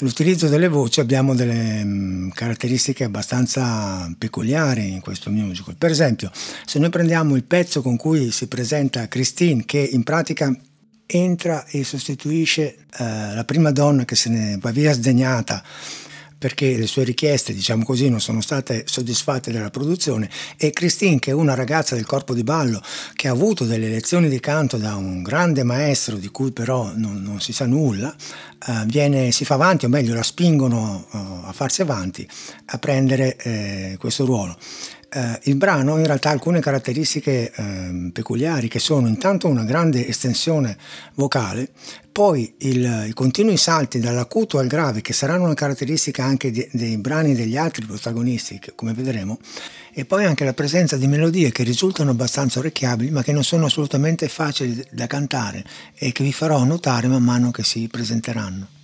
l'utilizzo 0.00 0.48
delle 0.48 0.68
voci 0.68 1.00
abbiamo 1.00 1.34
delle 1.34 1.82
mm, 1.82 2.30
caratteristiche 2.30 3.04
abbastanza 3.04 4.12
peculiari 4.18 4.92
in 4.92 5.00
questo 5.00 5.30
musical. 5.30 5.76
Per 5.76 5.90
esempio, 5.90 6.30
se 6.66 6.78
noi 6.78 6.90
prendiamo 6.90 7.36
il 7.36 7.44
pezzo 7.44 7.80
con 7.80 7.96
cui 7.96 8.30
si 8.32 8.48
presenta 8.48 9.08
Christine, 9.08 9.64
che 9.64 9.78
in 9.78 10.02
pratica 10.02 10.54
entra 11.10 11.66
e 11.66 11.84
sostituisce 11.84 12.76
eh, 12.98 13.34
la 13.34 13.44
prima 13.44 13.70
donna 13.70 14.04
che 14.04 14.16
se 14.16 14.28
ne 14.28 14.58
va 14.60 14.70
via 14.70 14.92
sdegnata 14.92 15.62
perché 16.40 16.78
le 16.78 16.86
sue 16.86 17.04
richieste, 17.04 17.52
diciamo 17.52 17.84
così, 17.84 18.08
non 18.08 18.18
sono 18.18 18.40
state 18.40 18.84
soddisfatte 18.86 19.52
dalla 19.52 19.68
produzione 19.68 20.30
e 20.56 20.70
Christine, 20.70 21.18
che 21.18 21.32
è 21.32 21.34
una 21.34 21.54
ragazza 21.54 21.94
del 21.94 22.06
corpo 22.06 22.32
di 22.32 22.42
ballo 22.42 22.80
che 23.12 23.28
ha 23.28 23.32
avuto 23.32 23.66
delle 23.66 23.90
lezioni 23.90 24.26
di 24.30 24.40
canto 24.40 24.78
da 24.78 24.96
un 24.96 25.22
grande 25.22 25.64
maestro 25.64 26.16
di 26.16 26.28
cui 26.28 26.50
però 26.50 26.92
non, 26.94 27.20
non 27.20 27.42
si 27.42 27.52
sa 27.52 27.66
nulla, 27.66 28.10
eh, 28.66 28.84
viene, 28.86 29.32
si 29.32 29.44
fa 29.44 29.56
avanti, 29.56 29.84
o 29.84 29.90
meglio 29.90 30.14
la 30.14 30.22
spingono 30.22 31.08
uh, 31.10 31.18
a 31.44 31.52
farsi 31.52 31.82
avanti, 31.82 32.26
a 32.64 32.78
prendere 32.78 33.36
eh, 33.36 33.96
questo 33.98 34.24
ruolo. 34.24 34.56
Eh, 35.12 35.40
il 35.44 35.56
brano 35.56 35.98
in 35.98 36.06
realtà 36.06 36.28
ha 36.28 36.32
alcune 36.32 36.60
caratteristiche 36.60 37.50
eh, 37.52 38.10
peculiari 38.12 38.68
che 38.68 38.78
sono 38.78 39.08
intanto 39.08 39.48
una 39.48 39.64
grande 39.64 40.06
estensione 40.06 40.76
vocale, 41.14 41.70
poi 42.12 42.54
il, 42.58 43.06
i 43.08 43.12
continui 43.12 43.56
salti 43.56 43.98
dall'acuto 43.98 44.58
al 44.58 44.68
grave 44.68 45.00
che 45.00 45.12
saranno 45.12 45.44
una 45.44 45.54
caratteristica 45.54 46.22
anche 46.22 46.52
di, 46.52 46.64
dei 46.70 46.96
brani 46.98 47.34
degli 47.34 47.56
altri 47.56 47.86
protagonisti, 47.86 48.60
come 48.76 48.92
vedremo, 48.92 49.40
e 49.92 50.04
poi 50.04 50.24
anche 50.26 50.44
la 50.44 50.54
presenza 50.54 50.96
di 50.96 51.08
melodie 51.08 51.50
che 51.50 51.64
risultano 51.64 52.12
abbastanza 52.12 52.60
orecchiabili 52.60 53.10
ma 53.10 53.24
che 53.24 53.32
non 53.32 53.42
sono 53.42 53.66
assolutamente 53.66 54.28
facili 54.28 54.80
da 54.92 55.08
cantare 55.08 55.64
e 55.96 56.12
che 56.12 56.22
vi 56.22 56.32
farò 56.32 56.62
notare 56.62 57.08
man 57.08 57.24
mano 57.24 57.50
che 57.50 57.64
si 57.64 57.88
presenteranno. 57.90 58.78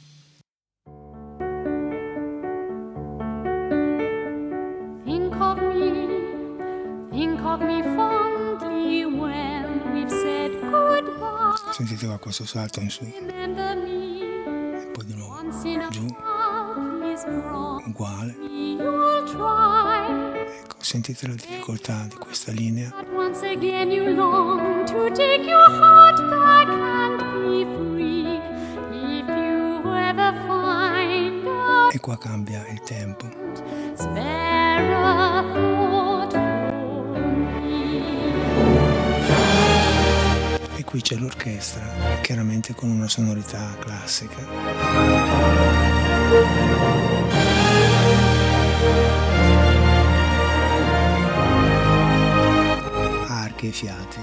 Sentite 11.72 12.06
qua 12.06 12.18
questo 12.18 12.44
salto 12.44 12.80
in 12.80 12.90
su. 12.90 13.04
E 13.04 14.86
poi 14.92 15.04
di 15.04 15.14
nuovo 15.14 15.34
giù. 15.90 16.06
Uguale. 17.86 18.36
Ecco, 20.62 20.76
sentite 20.78 21.26
la 21.26 21.34
difficoltà 21.34 22.06
di 22.08 22.16
questa 22.16 22.52
linea. 22.52 22.92
E 31.92 32.00
qua 32.00 32.18
cambia 32.18 32.66
il 32.68 32.80
tempo. 32.82 33.26
Qui 40.86 41.02
c'è 41.02 41.16
l'orchestra, 41.16 41.82
chiaramente 42.22 42.72
con 42.72 42.88
una 42.88 43.08
sonorità 43.08 43.76
classica. 43.80 44.36
Archi 53.26 53.66
e 53.66 53.72
fiati. 53.72 54.20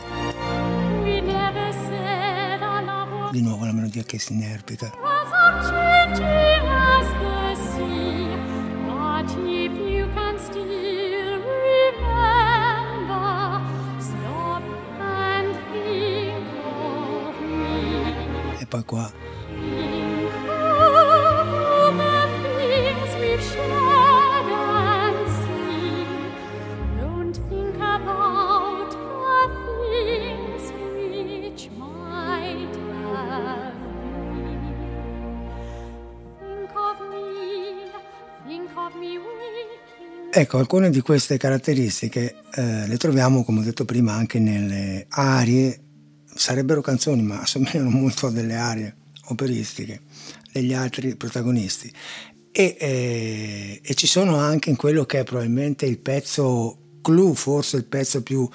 Di 3.31 3.41
nuovo 3.41 3.65
la 3.65 3.73
melodia 3.73 4.03
che 4.03 4.17
si 4.17 4.31
inerpica. 4.31 4.91
Poi 18.73 18.83
qua. 18.85 19.11
Ecco, 40.35 40.57
alcune 40.57 40.89
di 40.89 41.01
queste 41.01 41.37
caratteristiche 41.37 42.37
eh, 42.55 42.87
le 42.87 42.97
troviamo, 42.97 43.43
come 43.43 43.59
ho 43.59 43.63
detto 43.63 43.85
prima, 43.85 44.13
anche 44.13 44.39
nelle 44.39 45.05
arie 45.09 45.82
sarebbero 46.35 46.81
canzoni 46.81 47.21
ma 47.21 47.41
assomigliano 47.41 47.89
molto 47.89 48.27
a 48.27 48.31
delle 48.31 48.55
arie 48.55 48.95
operistiche 49.25 50.01
degli 50.51 50.73
altri 50.73 51.15
protagonisti 51.15 51.91
e, 52.55 52.75
eh, 52.79 53.81
e, 53.83 53.93
ci 53.95 54.05
sono 54.05 54.37
anche 54.37 54.69
in 54.69 54.75
quello 54.75 55.05
che 55.05 55.19
è 55.19 55.23
probabilmente 55.23 55.87
il 55.87 55.97
pezzo 55.97 56.77
clou, 57.01 57.33
forse 57.33 57.77
il 57.77 57.85
pezzo 57.85 58.21
più 58.21 58.41
uh, 58.41 58.49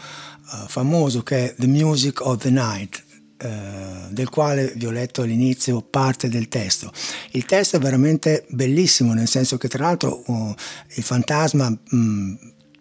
famoso 0.69 1.25
che 1.25 1.47
è 1.47 1.55
The 1.59 1.67
Music 1.67 2.25
of 2.25 2.41
the 2.41 2.51
Night 2.51 3.05
uh, 3.43 4.13
del 4.13 4.29
quale 4.29 4.73
vi 4.77 4.87
ho 4.87 4.93
letto 4.93 5.23
all'inizio 5.23 5.83
parte 5.83 6.29
del 6.29 6.47
testo. 6.47 6.93
Il 7.33 7.45
testo 7.45 7.77
è 7.77 7.81
veramente 7.81 8.47
bellissimo, 8.51 9.15
nel 9.15 9.27
senso 9.27 9.59
che 9.59 9.67
tra 9.67 9.83
l'altro 9.83 10.23
uh, 10.27 10.55
il 10.95 11.03
fantasma 11.03 11.69
mh, 11.69 11.97
mm, 11.97 12.35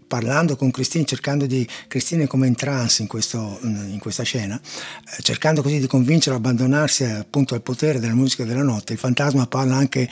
parlando 0.08 0.56
con 0.56 0.72
Christine, 0.72 1.06
cercando 1.06 1.46
di 1.46 1.68
Christine 1.88 2.24
è 2.24 2.28
come 2.28 2.48
in 2.48 2.56
trance 2.56 3.02
in, 3.02 3.08
questo, 3.08 3.60
in 3.62 4.00
questa 4.00 4.24
scena, 4.24 4.60
eh, 4.60 5.22
cercando 5.22 5.62
così 5.62 5.80
di 5.80 5.88
convincerla 5.88 6.40
ad 6.40 6.46
abbandonarsi 6.46 7.04
appunto 7.04 7.54
al 7.54 7.62
potere 7.62 8.00
della 8.00 8.16
musica 8.16 8.46
della 8.46 8.64
notte. 8.64 8.94
Il 8.94 9.00
fantasma 9.00 9.48
parla 9.48 9.76
anche 9.76 10.10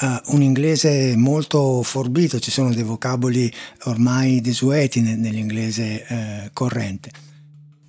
uh, 0.00 0.34
un 0.34 0.42
inglese 0.42 1.16
molto 1.16 1.82
forbito, 1.82 2.38
ci 2.38 2.50
sono 2.50 2.72
dei 2.72 2.82
vocaboli 2.82 3.52
ormai 3.84 4.40
desueti 4.40 5.00
nell'inglese 5.00 6.04
uh, 6.08 6.50
corrente. 6.52 7.10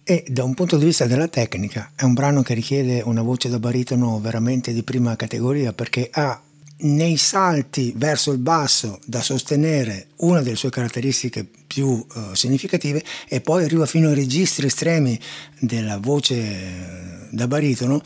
E 0.04 0.26
da 0.28 0.44
un 0.44 0.56
punto 0.56 0.78
di 0.78 0.86
vista 0.86 1.06
della 1.06 1.28
tecnica 1.28 1.92
è 1.96 2.04
un 2.04 2.16
brano 2.16 2.42
che 2.42 2.56
richiede 2.56 3.02
una 3.06 3.22
voce 3.22 3.48
da 3.48 3.60
baritono 3.60 4.20
veramente 4.20 4.74
di 4.74 4.82
prima 4.82 5.16
categoria 5.16 5.72
perché 5.72 6.10
ha 6.12 6.42
nei 6.82 7.18
salti 7.18 7.94
verso 7.96 8.32
il 8.32 8.38
basso 8.38 9.00
da 9.06 9.22
sostenere 9.22 10.08
una 10.18 10.42
delle 10.42 10.56
sue 10.56 10.70
caratteristiche 10.70 11.46
più 11.68 11.88
uh, 11.88 12.34
significative 12.34 13.04
e 13.28 13.42
poi 13.42 13.64
arriva 13.64 13.86
fino 13.86 14.10
ai 14.10 14.16
registri 14.16 14.68
estremi 14.68 15.20
della 15.60 15.98
voce 15.98 16.36
eh, 16.36 17.28
da 17.32 17.48
baritono 17.48 18.02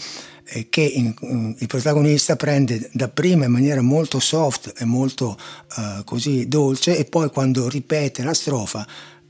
eh, 0.46 0.68
che 0.70 0.82
in, 0.82 1.14
in, 1.22 1.56
il 1.58 1.68
protagonista 1.68 2.36
prende 2.36 2.90
dapprima 2.94 3.46
in 3.46 3.52
maniera 3.52 3.82
molto 3.82 4.20
soft 4.20 4.74
e 4.78 4.86
molto 4.86 5.38
uh, 5.78 6.04
così 6.04 6.48
dolce 6.48 6.98
e 6.98 7.06
poi 7.06 7.30
quando 7.30 7.70
ripete 7.70 8.24
la 8.24 8.34
strofa 8.34 8.86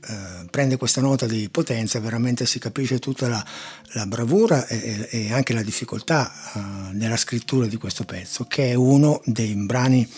eh, 0.06 0.46
prende 0.50 0.76
questa 0.76 1.00
nota 1.00 1.26
di 1.26 1.48
potenza 1.50 2.00
veramente 2.00 2.46
si 2.46 2.58
capisce 2.58 2.98
tutta 2.98 3.28
la, 3.28 3.44
la 3.92 4.06
bravura 4.06 4.66
e, 4.66 5.08
e, 5.10 5.32
anche 5.32 5.52
la 5.52 5.62
difficoltà 5.62 6.32
uh, 6.54 6.60
nella 6.92 7.16
scrittura 7.16 7.66
di 7.66 7.76
questo 7.76 8.04
pezzo 8.04 8.44
che 8.44 8.70
è 8.70 8.74
uno 8.74 9.20
dei 9.24 9.54
brani 9.54 10.08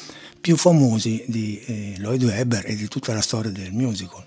più 0.41 0.57
famosi 0.57 1.25
di 1.27 1.61
eh, 1.67 1.95
Lloyd 1.99 2.23
Webber 2.23 2.65
e 2.67 2.77
di 2.77 2.87
tutta 2.89 3.13
la 3.13 3.21
storia 3.21 3.51
del 3.51 3.73
musical. 3.73 4.25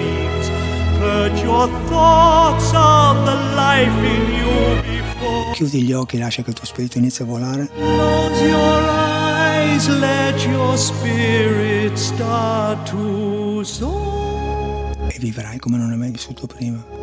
Purge 1.00 1.42
your 1.44 1.70
thoughts 1.88 2.74
of 2.74 3.24
the 3.24 3.36
life 3.56 3.90
in 4.04 4.34
you 4.34 4.82
before. 4.82 5.54
Chiudi 5.54 5.84
gli 5.84 5.94
occhi 5.94 6.18
e 6.18 6.20
lascia 6.20 6.44
che 6.44 6.50
il 6.50 6.56
tuo 6.58 6.66
spirito 6.66 6.98
inizi 6.98 7.22
a 7.22 7.26
volare. 7.26 7.70
Close 7.74 8.44
your 8.44 8.84
eyes, 8.90 9.88
let 9.88 10.46
your 10.46 10.78
spirit 10.78 11.96
start 11.96 12.90
to 12.90 13.64
soar. 13.64 14.94
E 15.08 15.18
vivrai 15.20 15.58
come 15.58 15.78
non 15.78 15.92
hai 15.92 15.98
mai 15.98 16.12
vissuto 16.12 16.46
prima. 16.48 16.99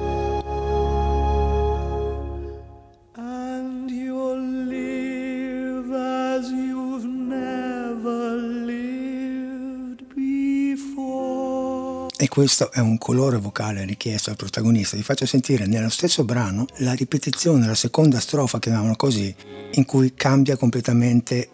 E 12.26 12.28
questo 12.28 12.72
è 12.72 12.80
un 12.80 12.98
colore 12.98 13.36
vocale 13.36 13.84
richiesto 13.84 14.30
al 14.30 14.36
protagonista. 14.36 14.96
Vi 14.96 15.04
faccio 15.04 15.24
sentire 15.26 15.64
nello 15.64 15.88
stesso 15.88 16.24
brano 16.24 16.66
la 16.78 16.92
ripetizione 16.92 17.60
della 17.60 17.76
seconda 17.76 18.18
strofa, 18.18 18.58
chiamiamola 18.58 18.96
così, 18.96 19.32
in 19.74 19.84
cui 19.84 20.12
cambia 20.12 20.56
completamente 20.56 21.48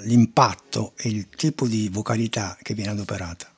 l'impatto 0.00 0.94
e 0.96 1.10
il 1.10 1.28
tipo 1.28 1.68
di 1.68 1.88
vocalità 1.92 2.58
che 2.60 2.74
viene 2.74 2.90
adoperata. 2.90 3.54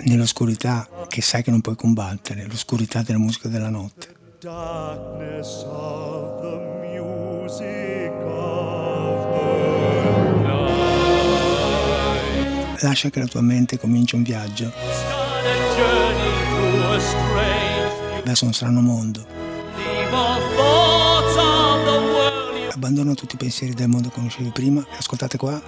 Nell'oscurità 0.00 1.06
che 1.08 1.22
sai 1.22 1.42
che 1.42 1.50
non 1.50 1.62
puoi 1.62 1.76
combattere, 1.76 2.44
l'oscurità 2.44 3.00
della 3.00 3.18
musica 3.18 3.48
della 3.48 3.70
notte. 3.70 4.20
Lascia 12.82 13.10
che 13.10 13.20
la 13.20 13.26
tua 13.26 13.42
mente 13.42 13.78
cominci 13.78 14.16
un 14.16 14.24
viaggio 14.24 14.72
verso 18.24 18.44
un 18.44 18.52
strano 18.52 18.80
mondo. 18.80 19.24
Abbandona 22.70 23.14
tutti 23.14 23.36
i 23.36 23.38
pensieri 23.38 23.72
del 23.74 23.86
mondo 23.86 24.08
che 24.08 24.14
conoscevi 24.16 24.50
prima 24.50 24.84
e 24.90 24.96
ascoltate 24.96 25.36
qua. 25.36 25.62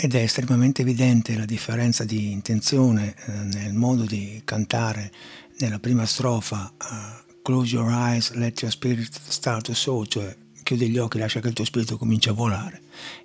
Ed 0.00 0.14
è 0.14 0.22
estremamente 0.22 0.82
evidente 0.82 1.36
la 1.36 1.44
differenza 1.44 2.04
di 2.04 2.30
intenzione 2.30 3.16
eh, 3.16 3.32
nel 3.32 3.74
modo 3.74 4.04
di 4.04 4.40
cantare 4.44 5.10
nella 5.58 5.80
prima 5.80 6.06
strofa 6.06 6.72
uh, 6.78 7.26
Close 7.42 7.74
your 7.74 7.90
eyes, 7.90 8.32
let 8.34 8.60
your 8.60 8.70
spirit 8.70 9.10
start 9.26 9.64
to 9.64 9.74
soar, 9.74 10.06
cioè 10.06 10.36
chiudi 10.62 10.88
gli 10.88 10.98
occhi, 10.98 11.18
lascia 11.18 11.40
che 11.40 11.48
il 11.48 11.54
tuo 11.54 11.64
spirito 11.64 11.96
cominci 11.96 12.28
a 12.28 12.32
volare. 12.32 12.82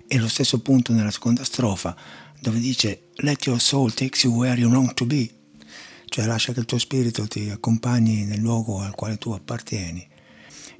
E 0.08 0.18
lo 0.18 0.26
stesso 0.26 0.60
punto 0.62 0.92
nella 0.92 1.12
seconda 1.12 1.44
strofa 1.44 1.94
dove 2.40 2.58
dice 2.58 3.10
Let 3.16 3.46
your 3.46 3.60
soul 3.60 3.92
take 3.92 4.26
you 4.26 4.34
where 4.34 4.58
you 4.58 4.68
long 4.68 4.94
to 4.94 5.06
be, 5.06 5.30
cioè 6.06 6.26
lascia 6.26 6.52
che 6.52 6.60
il 6.60 6.66
tuo 6.66 6.78
spirito 6.78 7.28
ti 7.28 7.50
accompagni 7.50 8.24
nel 8.24 8.40
luogo 8.40 8.80
al 8.80 8.96
quale 8.96 9.16
tu 9.16 9.30
appartieni 9.30 10.08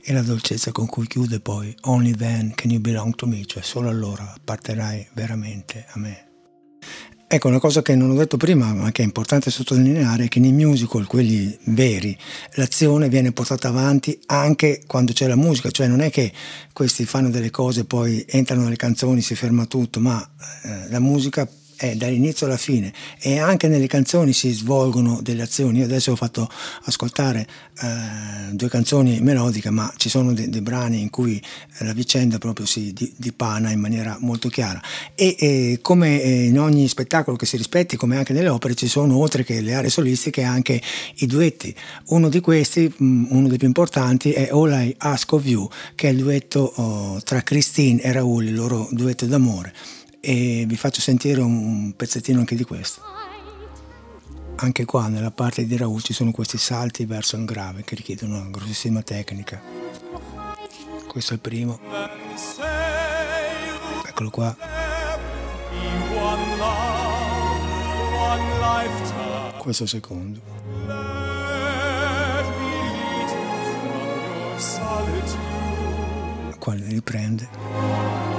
e 0.06 0.12
la 0.12 0.22
dolcezza 0.22 0.70
con 0.70 0.86
cui 0.86 1.06
chiude 1.06 1.40
poi 1.40 1.74
Only 1.82 2.12
then 2.14 2.52
can 2.54 2.70
you 2.70 2.80
belong 2.80 3.14
to 3.14 3.26
me, 3.26 3.44
cioè 3.46 3.62
solo 3.62 3.88
allora 3.88 4.34
apparterai 4.36 5.08
veramente 5.14 5.86
a 5.88 5.98
me. 5.98 6.28
Ecco, 7.26 7.48
una 7.48 7.58
cosa 7.58 7.80
che 7.80 7.96
non 7.96 8.10
ho 8.10 8.14
detto 8.14 8.36
prima, 8.36 8.72
ma 8.74 8.92
che 8.92 9.02
è 9.02 9.04
importante 9.04 9.50
sottolineare, 9.50 10.24
è 10.24 10.28
che 10.28 10.38
nei 10.40 10.52
musical, 10.52 11.06
quelli 11.06 11.58
veri, 11.64 12.16
l'azione 12.54 13.08
viene 13.08 13.32
portata 13.32 13.68
avanti 13.68 14.16
anche 14.26 14.82
quando 14.86 15.12
c'è 15.12 15.26
la 15.26 15.34
musica, 15.34 15.70
cioè 15.70 15.88
non 15.88 16.00
è 16.00 16.10
che 16.10 16.30
questi 16.72 17.06
fanno 17.06 17.30
delle 17.30 17.50
cose, 17.50 17.86
poi 17.86 18.24
entrano 18.28 18.68
le 18.68 18.76
canzoni, 18.76 19.22
si 19.22 19.34
ferma 19.34 19.64
tutto, 19.64 20.00
ma 20.00 20.22
eh, 20.64 20.90
la 20.90 21.00
musica 21.00 21.48
è 21.90 21.96
dall'inizio 21.96 22.46
alla 22.46 22.56
fine 22.56 22.92
e 23.20 23.38
anche 23.38 23.68
nelle 23.68 23.86
canzoni 23.86 24.32
si 24.32 24.52
svolgono 24.52 25.20
delle 25.22 25.42
azioni. 25.42 25.78
Io 25.78 25.84
adesso 25.84 26.12
ho 26.12 26.16
fatto 26.16 26.48
ascoltare 26.84 27.46
eh, 27.80 28.52
due 28.52 28.68
canzoni 28.68 29.20
melodiche, 29.20 29.70
ma 29.70 29.92
ci 29.96 30.08
sono 30.08 30.32
dei, 30.32 30.48
dei 30.48 30.60
brani 30.62 31.00
in 31.00 31.10
cui 31.10 31.40
la 31.78 31.92
vicenda 31.92 32.38
proprio 32.38 32.66
si 32.66 32.94
dipana 33.16 33.70
in 33.70 33.80
maniera 33.80 34.16
molto 34.20 34.48
chiara. 34.48 34.80
E, 35.14 35.36
e 35.38 35.78
come 35.82 36.16
in 36.16 36.58
ogni 36.58 36.88
spettacolo 36.88 37.36
che 37.36 37.46
si 37.46 37.56
rispetti, 37.56 37.96
come 37.96 38.16
anche 38.16 38.32
nelle 38.32 38.48
opere, 38.48 38.74
ci 38.74 38.88
sono 38.88 39.16
oltre 39.16 39.44
che 39.44 39.60
le 39.60 39.74
aree 39.74 39.90
solistiche 39.90 40.42
anche 40.42 40.80
i 41.16 41.26
duetti. 41.26 41.74
Uno 42.06 42.28
di 42.28 42.40
questi, 42.40 42.92
mm, 43.02 43.26
uno 43.30 43.48
dei 43.48 43.58
più 43.58 43.66
importanti, 43.66 44.32
è 44.32 44.48
All 44.50 44.72
I 44.72 44.94
Ask 44.98 45.32
of 45.32 45.44
You, 45.44 45.68
che 45.94 46.08
è 46.08 46.12
il 46.12 46.18
duetto 46.18 46.72
oh, 46.76 47.20
tra 47.22 47.42
Christine 47.42 48.00
e 48.00 48.12
Raul, 48.12 48.46
il 48.46 48.54
loro 48.54 48.88
duetto 48.90 49.26
d'amore. 49.26 49.72
E 50.26 50.64
vi 50.66 50.76
faccio 50.78 51.02
sentire 51.02 51.42
un 51.42 51.92
pezzettino 51.94 52.38
anche 52.38 52.54
di 52.56 52.64
questo. 52.64 53.02
Anche 54.56 54.86
qua 54.86 55.08
nella 55.08 55.30
parte 55.30 55.66
di 55.66 55.76
Raul 55.76 56.02
ci 56.02 56.14
sono 56.14 56.30
questi 56.30 56.56
salti 56.56 57.04
verso 57.04 57.36
il 57.36 57.44
grave 57.44 57.84
che 57.84 57.94
richiedono 57.94 58.38
una 58.38 58.48
grossissima 58.48 59.02
tecnica. 59.02 59.60
Questo 61.06 61.32
è 61.32 61.34
il 61.34 61.40
primo. 61.40 61.78
Eccolo 64.06 64.30
qua. 64.30 64.56
Questo 69.58 69.82
è 69.82 69.84
il 69.84 69.90
secondo. 69.90 70.40
Qua 76.58 76.72
riprende. 76.72 78.33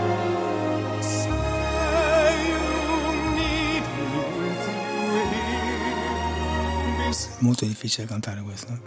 Molto 7.40 7.66
difficile 7.66 8.08
cantare 8.08 8.42
questo. 8.42 8.80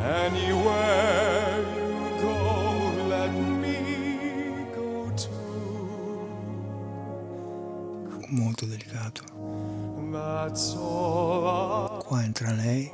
Anywhere 0.00 1.64
you 1.76 2.20
go, 2.20 3.06
let 3.08 3.30
me 3.30 4.66
go 4.74 5.12
too. 5.14 6.26
Molto 8.28 8.66
delicato. 8.66 9.22
Qua 12.04 12.22
entra 12.22 12.52
lei. 12.52 12.90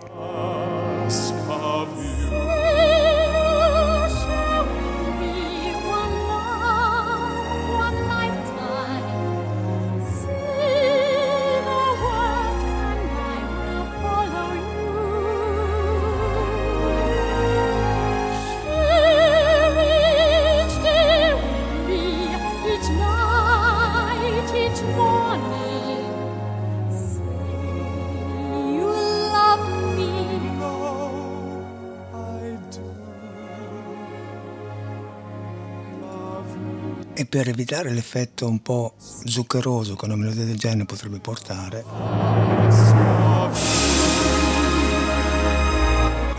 Per 37.35 37.49
evitare 37.49 37.91
l'effetto 37.91 38.47
un 38.47 38.63
po' 38.63 38.95
zuccheroso 38.97 39.97
che 39.97 40.05
una 40.05 40.15
melodia 40.15 40.45
del 40.45 40.57
genere 40.57 40.85
potrebbe 40.85 41.19
portare, 41.19 41.85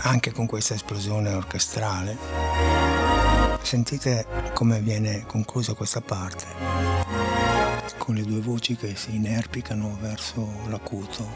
anche 0.00 0.32
con 0.32 0.46
questa 0.46 0.72
esplosione 0.72 1.34
orchestrale, 1.34 2.16
sentite 3.60 4.26
come 4.54 4.80
viene 4.80 5.26
conclusa 5.26 5.74
questa 5.74 6.00
parte, 6.00 6.46
con 7.98 8.14
le 8.14 8.22
due 8.22 8.40
voci 8.40 8.74
che 8.74 8.96
si 8.96 9.16
inerpicano 9.16 9.98
verso 10.00 10.48
l'acuto. 10.68 11.28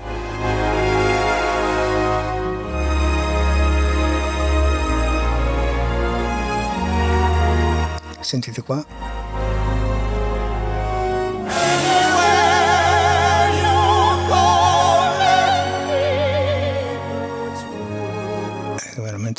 Sentite 8.20 8.62
qua. 8.62 9.19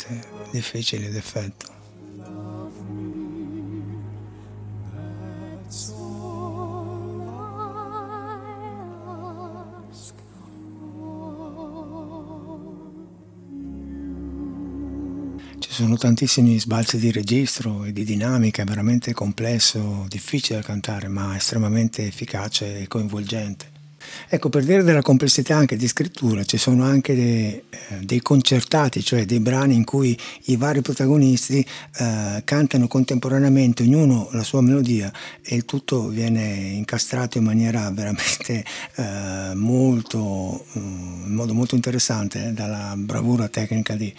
Veramente 0.08 0.50
difficile 0.50 1.08
l'effetto. 1.10 1.80
sono 15.72 15.96
tantissimi 15.96 16.60
sbalzi 16.60 16.98
di 16.98 17.10
registro 17.10 17.84
e 17.84 17.92
di 17.92 18.04
dinamica, 18.04 18.62
è 18.62 18.64
veramente 18.64 19.14
complesso, 19.14 20.04
difficile 20.06 20.60
da 20.60 20.64
cantare, 20.64 21.08
ma 21.08 21.34
estremamente 21.34 22.06
efficace 22.06 22.78
e 22.78 22.86
coinvolgente. 22.86 23.71
Ecco, 24.28 24.48
per 24.48 24.64
dire 24.64 24.82
della 24.82 25.02
complessità 25.02 25.56
anche 25.56 25.76
di 25.76 25.86
scrittura, 25.88 26.44
ci 26.44 26.56
sono 26.56 26.84
anche 26.84 27.14
dei, 27.14 27.62
eh, 27.68 27.96
dei 28.00 28.20
concertati, 28.20 29.02
cioè 29.02 29.24
dei 29.24 29.40
brani 29.40 29.74
in 29.74 29.84
cui 29.84 30.18
i 30.44 30.56
vari 30.56 30.80
protagonisti 30.80 31.64
eh, 31.96 32.42
cantano 32.44 32.88
contemporaneamente, 32.88 33.82
ognuno 33.82 34.28
la 34.32 34.42
sua 34.42 34.60
melodia 34.60 35.12
e 35.42 35.54
il 35.54 35.64
tutto 35.64 36.08
viene 36.08 36.42
incastrato 36.42 37.38
in 37.38 37.44
maniera 37.44 37.90
veramente 37.94 38.64
eh, 38.96 39.52
molto, 39.54 40.64
mm, 40.78 41.26
in 41.26 41.34
modo 41.34 41.54
molto 41.54 41.74
interessante, 41.74 42.48
eh, 42.48 42.52
dalla 42.52 42.94
bravura 42.96 43.48
tecnica 43.48 43.94
di 43.94 44.12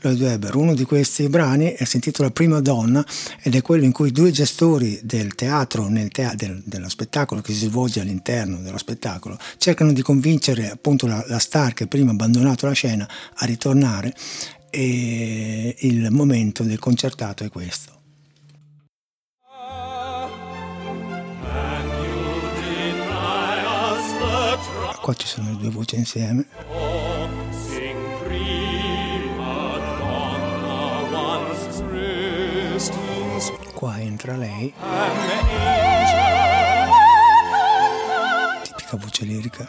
Lloyd 0.00 0.20
Webber. 0.20 0.54
Uno 0.56 0.74
di 0.74 0.84
questi 0.84 1.28
brani 1.28 1.74
si 1.82 1.96
intitola 1.96 2.30
Prima 2.30 2.60
Donna 2.60 3.04
ed 3.42 3.54
è 3.54 3.62
quello 3.62 3.84
in 3.84 3.92
cui 3.92 4.12
due 4.12 4.30
gestori 4.30 5.00
del 5.02 5.34
teatro, 5.34 5.90
te- 6.10 6.32
del, 6.36 6.62
dello 6.64 6.88
spettacolo 6.88 7.40
che 7.40 7.52
si 7.52 7.66
svolge 7.66 8.00
all'interno 8.00 8.58
dello 8.58 8.78
spettacolo, 8.78 9.38
cercano 9.56 9.92
di 9.92 10.02
convincere 10.02 10.70
appunto 10.70 11.06
la, 11.06 11.24
la 11.26 11.38
star 11.38 11.74
che 11.74 11.86
prima 11.86 12.10
ha 12.10 12.12
abbandonato 12.12 12.66
la 12.66 12.72
scena 12.72 13.08
a 13.34 13.46
ritornare 13.46 14.14
e 14.70 15.74
il 15.80 16.10
momento 16.10 16.62
del 16.62 16.78
concertato 16.78 17.44
è 17.44 17.48
questo. 17.48 17.94
Qua 25.00 25.14
ci 25.14 25.26
sono 25.28 25.50
le 25.50 25.56
due 25.58 25.70
voci 25.70 25.94
insieme. 25.94 26.46
Qua 33.72 34.00
entra 34.00 34.36
lei 34.36 34.74
tipica 38.86 38.96
voce 38.96 39.24
lirica. 39.24 39.66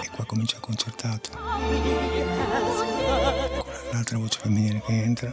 E 0.00 0.10
qua 0.10 0.24
comincia 0.24 0.56
il 0.56 0.62
concertato. 0.62 1.30
Con 3.56 3.64
l'altra 3.92 4.18
voce 4.18 4.38
femminile 4.40 4.80
che 4.86 5.02
entra. 5.02 5.32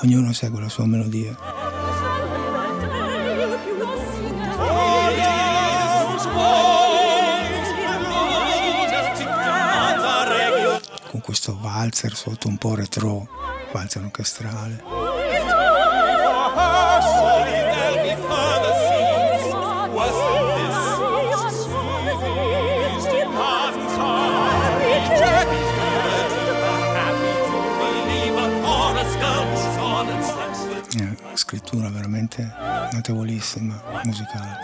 Ognuno 0.00 0.32
segue 0.32 0.60
la 0.60 0.68
sua 0.68 0.86
melodia. 0.86 1.57
Valzer 11.78 12.12
sotto 12.16 12.48
un 12.48 12.58
po' 12.58 12.74
retro, 12.74 13.28
valzer 13.72 14.02
orchestrale. 14.02 14.82
scrittura 31.34 31.88
veramente 31.88 32.52
notevolissima, 32.92 33.80
musicale. 34.02 34.58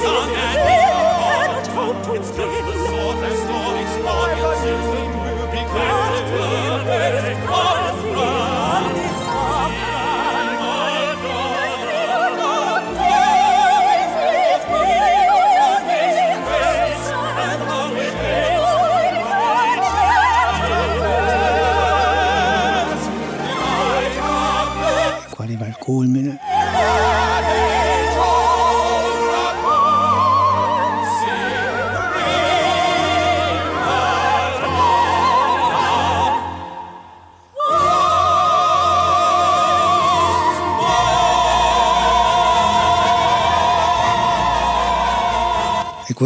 Qua 0.00 0.51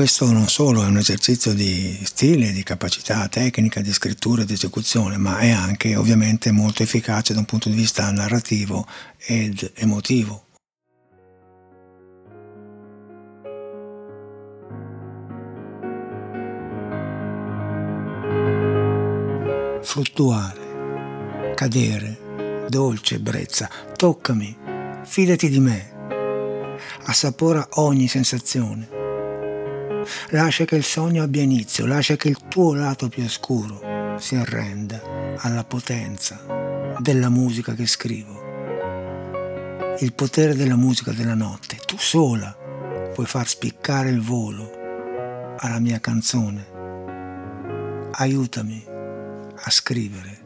questo 0.06 0.30
non 0.30 0.46
solo 0.46 0.84
è 0.84 0.86
un 0.86 0.98
esercizio 0.98 1.52
di 1.52 1.98
stile, 2.04 2.52
di 2.52 2.62
capacità 2.62 3.26
tecnica, 3.26 3.80
di 3.80 3.92
scrittura 3.92 4.42
e 4.42 4.44
di 4.44 4.52
esecuzione, 4.52 5.16
ma 5.16 5.38
è 5.38 5.50
anche 5.50 5.96
ovviamente 5.96 6.52
molto 6.52 6.84
efficace 6.84 7.32
da 7.32 7.40
un 7.40 7.44
punto 7.44 7.68
di 7.68 7.74
vista 7.74 8.08
narrativo 8.12 8.86
ed 9.16 9.72
emotivo. 9.74 10.44
Fluttuare, 19.82 21.52
cadere, 21.56 22.66
dolce 22.68 23.16
ebbrezza, 23.16 23.68
toccami, 23.96 24.56
fidati 25.02 25.48
di 25.48 25.58
me, 25.58 25.90
assapora 27.06 27.66
ogni 27.72 28.06
sensazione. 28.06 28.95
Lascia 30.30 30.64
che 30.64 30.76
il 30.76 30.84
sogno 30.84 31.22
abbia 31.22 31.42
inizio, 31.42 31.86
lascia 31.86 32.16
che 32.16 32.28
il 32.28 32.38
tuo 32.48 32.74
lato 32.74 33.08
più 33.08 33.24
oscuro 33.24 34.16
si 34.18 34.34
arrenda 34.34 35.00
alla 35.38 35.64
potenza 35.64 36.94
della 36.98 37.28
musica 37.28 37.74
che 37.74 37.86
scrivo. 37.86 38.44
Il 40.00 40.12
potere 40.12 40.54
della 40.54 40.76
musica 40.76 41.12
della 41.12 41.34
notte, 41.34 41.78
tu 41.86 41.96
sola 41.98 42.54
puoi 43.14 43.26
far 43.26 43.48
spiccare 43.48 44.10
il 44.10 44.20
volo 44.20 44.70
alla 45.58 45.78
mia 45.78 46.00
canzone. 46.00 46.74
Aiutami 48.12 48.84
a 48.86 49.70
scrivere 49.70 50.44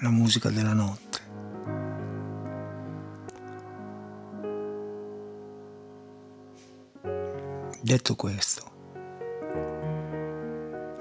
la 0.00 0.10
musica 0.10 0.50
della 0.50 0.72
notte. 0.72 1.11
Detto 7.84 8.14
questo, 8.14 8.62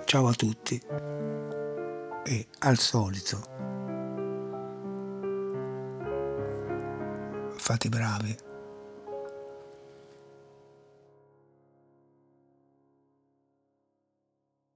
ciao 0.03 0.27
a 0.27 0.33
tutti 0.33 0.81
e 2.23 2.47
al 2.57 2.77
solito 2.79 3.43
fate 7.55 7.87
bravi. 7.87 8.35